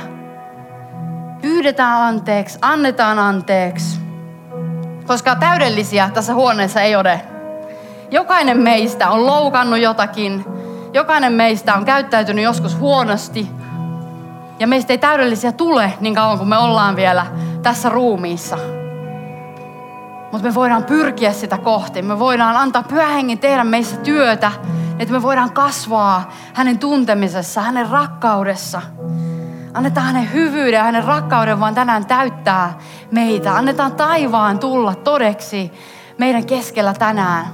Pyydetään 1.43 2.03
anteeksi, 2.03 2.59
annetaan 2.62 3.18
anteeksi. 3.18 4.01
Koska 5.07 5.35
täydellisiä 5.35 6.11
tässä 6.14 6.35
huoneessa 6.35 6.81
ei 6.81 6.97
ole. 6.97 7.21
Jokainen 8.11 8.59
meistä 8.59 9.11
on 9.11 9.27
loukannut 9.27 9.79
jotakin 9.79 10.45
Jokainen 10.93 11.33
meistä 11.33 11.75
on 11.75 11.85
käyttäytynyt 11.85 12.45
joskus 12.45 12.79
huonosti. 12.79 13.51
Ja 14.59 14.66
meistä 14.66 14.93
ei 14.93 14.99
täydellisiä 14.99 15.53
tule 15.53 15.93
niin 16.01 16.14
kauan 16.14 16.39
kuin 16.39 16.49
me 16.49 16.59
ollaan 16.59 16.97
vielä 16.97 17.27
tässä 17.62 17.89
ruumiissa. 17.89 18.80
Mutta 20.33 20.49
me 20.49 20.55
voidaan 20.55 20.85
pyrkiä 20.85 21.33
sitä 21.33 21.59
kohti. 21.59 22.03
Me 22.03 22.18
voidaan 22.18 22.57
antaa 22.57 22.83
pyhähengen 22.83 23.39
tehdä 23.39 23.64
meissä 23.64 23.97
työtä, 23.97 24.53
että 24.99 25.14
me 25.14 25.22
voidaan 25.22 25.53
kasvaa 25.53 26.33
hänen 26.55 26.78
tuntemisessa, 26.78 27.61
hänen 27.61 27.89
rakkaudessa. 27.91 28.83
Annetaan 29.74 30.07
hänen 30.07 30.33
hyvyyden 30.33 30.78
ja 30.78 30.85
hänen 30.85 31.05
rakkauden 31.05 31.61
vaan 31.61 31.74
tänään 31.74 32.07
täyttää 32.07 32.78
meitä. 33.11 33.57
Annetaan 33.57 33.93
taivaan 33.93 34.59
tulla 34.59 34.95
todeksi 34.95 35.72
meidän 36.18 36.47
keskellä 36.47 36.95
tänään. 36.95 37.47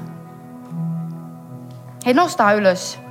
Hei, 2.07 2.15
nostaa 2.15 2.53
ylös. 2.53 3.06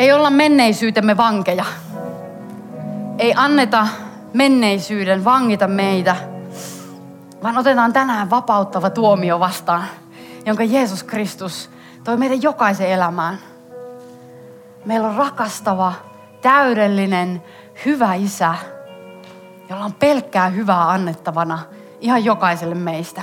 Ei 0.00 0.12
olla 0.12 0.30
menneisyytemme 0.30 1.16
vankeja. 1.16 1.64
Ei 3.18 3.34
anneta 3.36 3.86
menneisyyden 4.34 5.24
vangita 5.24 5.66
meitä, 5.66 6.16
vaan 7.42 7.58
otetaan 7.58 7.92
tänään 7.92 8.30
vapauttava 8.30 8.90
tuomio 8.90 9.40
vastaan, 9.40 9.84
jonka 10.46 10.64
Jeesus 10.64 11.04
Kristus 11.04 11.70
toi 12.04 12.16
meidän 12.16 12.42
jokaisen 12.42 12.88
elämään. 12.88 13.38
Meillä 14.84 15.08
on 15.08 15.16
rakastava, 15.16 15.92
täydellinen, 16.42 17.42
hyvä 17.86 18.14
isä, 18.14 18.54
jolla 19.68 19.84
on 19.84 19.92
pelkkää 19.92 20.48
hyvää 20.48 20.90
annettavana 20.90 21.58
ihan 22.00 22.24
jokaiselle 22.24 22.74
meistä. 22.74 23.22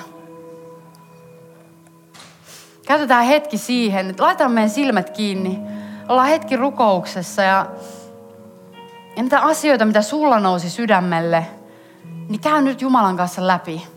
Käytetään 2.88 3.26
hetki 3.26 3.58
siihen, 3.58 4.10
että 4.10 4.24
laitetaan 4.24 4.52
meidän 4.52 4.70
silmät 4.70 5.10
kiinni. 5.10 5.77
Ollaan 6.10 6.28
hetki 6.28 6.56
rukouksessa 6.56 7.42
ja, 7.42 7.68
ja 9.16 9.24
niitä 9.24 9.40
asioita, 9.42 9.86
mitä 9.86 10.02
sulla 10.02 10.40
nousi 10.40 10.70
sydämelle, 10.70 11.48
niin 12.30 12.42
käy 12.42 12.62
nyt 12.62 12.82
Jumalan 12.82 13.18
kanssa 13.18 13.48
läpi. 13.48 13.88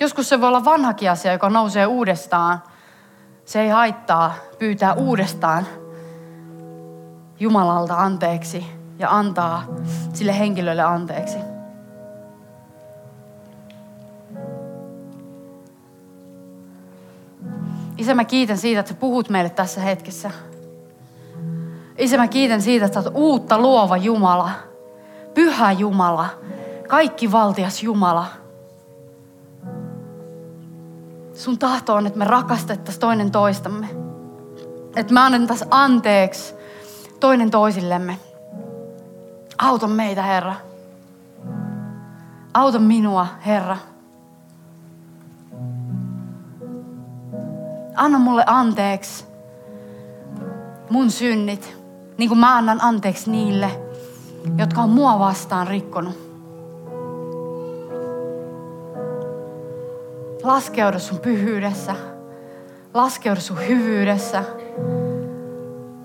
Joskus 0.00 0.28
se 0.28 0.40
voi 0.40 0.48
olla 0.48 0.64
vanhakin 0.64 1.10
asia, 1.10 1.32
joka 1.32 1.50
nousee 1.50 1.86
uudestaan. 1.86 2.62
Se 3.44 3.60
ei 3.60 3.68
haittaa 3.68 4.34
pyytää 4.58 4.94
uudestaan 4.94 5.66
Jumalalta 7.40 7.94
anteeksi 7.94 8.66
ja 8.98 9.10
antaa 9.10 9.64
sille 10.12 10.38
henkilölle 10.38 10.82
anteeksi. 10.82 11.55
Isä, 17.98 18.14
mä 18.14 18.24
kiitän 18.24 18.58
siitä, 18.58 18.80
että 18.80 18.92
sä 18.92 18.98
puhut 18.98 19.28
meille 19.28 19.50
tässä 19.50 19.80
hetkessä. 19.80 20.30
Isä, 21.98 22.16
mä 22.16 22.28
kiitän 22.28 22.62
siitä, 22.62 22.86
että 22.86 23.02
sä 23.02 23.08
oot 23.08 23.16
uutta 23.16 23.58
luova 23.58 23.96
Jumala. 23.96 24.50
Pyhä 25.34 25.72
Jumala. 25.72 26.26
Kaikki 26.88 27.32
valtias 27.32 27.82
Jumala. 27.82 28.26
Sun 31.34 31.58
tahto 31.58 31.94
on, 31.94 32.06
että 32.06 32.18
me 32.18 32.24
rakastettaisiin 32.24 33.00
toinen 33.00 33.30
toistamme. 33.30 33.88
Että 34.96 35.14
me 35.14 35.20
annettaisiin 35.20 35.68
anteeksi 35.70 36.54
toinen 37.20 37.50
toisillemme. 37.50 38.18
Auta 39.58 39.86
meitä, 39.86 40.22
Herra. 40.22 40.54
Auta 42.54 42.78
minua, 42.78 43.26
Herra. 43.46 43.76
Anna 47.96 48.18
mulle 48.18 48.44
anteeksi 48.46 49.24
mun 50.90 51.10
synnit, 51.10 51.76
niin 52.18 52.28
kuin 52.28 52.38
mä 52.38 52.56
annan 52.56 52.78
anteeksi 52.82 53.30
niille, 53.30 53.70
jotka 54.58 54.80
on 54.80 54.90
mua 54.90 55.18
vastaan 55.18 55.66
rikkonut. 55.66 56.26
Laskeudu 60.42 60.98
sun 60.98 61.18
pyhyydessä. 61.18 61.94
Laskeudu 62.94 63.40
sun 63.40 63.58
hyvyydessä. 63.68 64.44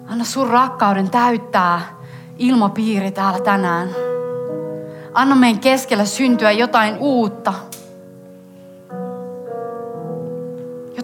Anna 0.07 0.23
sun 0.23 0.49
rakkauden 0.49 1.09
täyttää 1.09 1.81
ilmapiiri 2.37 3.11
täällä 3.11 3.39
tänään. 3.39 3.89
Anna 5.13 5.35
meidän 5.35 5.59
keskellä 5.59 6.05
syntyä 6.05 6.51
jotain 6.51 6.97
uutta. 6.99 7.53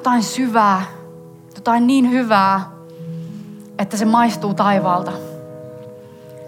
Jotain 0.07 0.23
syvää. 0.23 0.85
Jotain 1.55 1.87
niin 1.87 2.11
hyvää, 2.11 2.69
että 3.79 3.97
se 3.97 4.05
maistuu 4.05 4.53
taivaalta. 4.53 5.11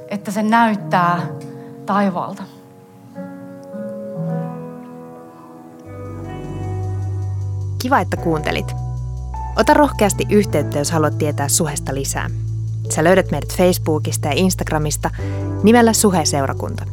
Että 0.07 0.32
se 0.32 0.43
näyttää 0.43 1.28
taivaalta. 1.86 2.43
Kiva, 7.80 7.99
että 7.99 8.18
kuuntelit. 8.18 8.76
Ota 9.55 9.74
rohkeasti 9.74 10.26
yhteyttä, 10.30 10.78
jos 10.78 10.91
haluat 10.91 11.18
tietää 11.18 11.47
suhesta 11.47 11.95
lisää. 11.95 12.30
Sä 12.89 13.03
löydät 13.03 13.32
meidät 13.32 13.55
Facebookista 13.57 14.28
ja 14.28 14.34
Instagramista 14.36 15.10
nimellä 15.64 15.93
Suhe-seurakunta. 15.93 16.86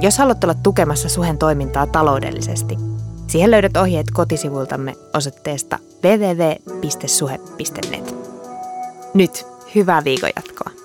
Jos 0.00 0.18
haluat 0.18 0.44
olla 0.44 0.54
tukemassa 0.54 1.08
Suhen 1.08 1.38
toimintaa 1.38 1.86
taloudellisesti, 1.86 2.91
siihen 3.32 3.50
löydät 3.50 3.76
ohjeet 3.76 4.06
kotisivultamme 4.10 4.94
osoitteesta 5.14 5.78
www.suhe.net. 6.04 7.34
Nyt 9.14 9.46
hyvää 9.74 10.04
viikon 10.04 10.30
jatkoa. 10.36 10.81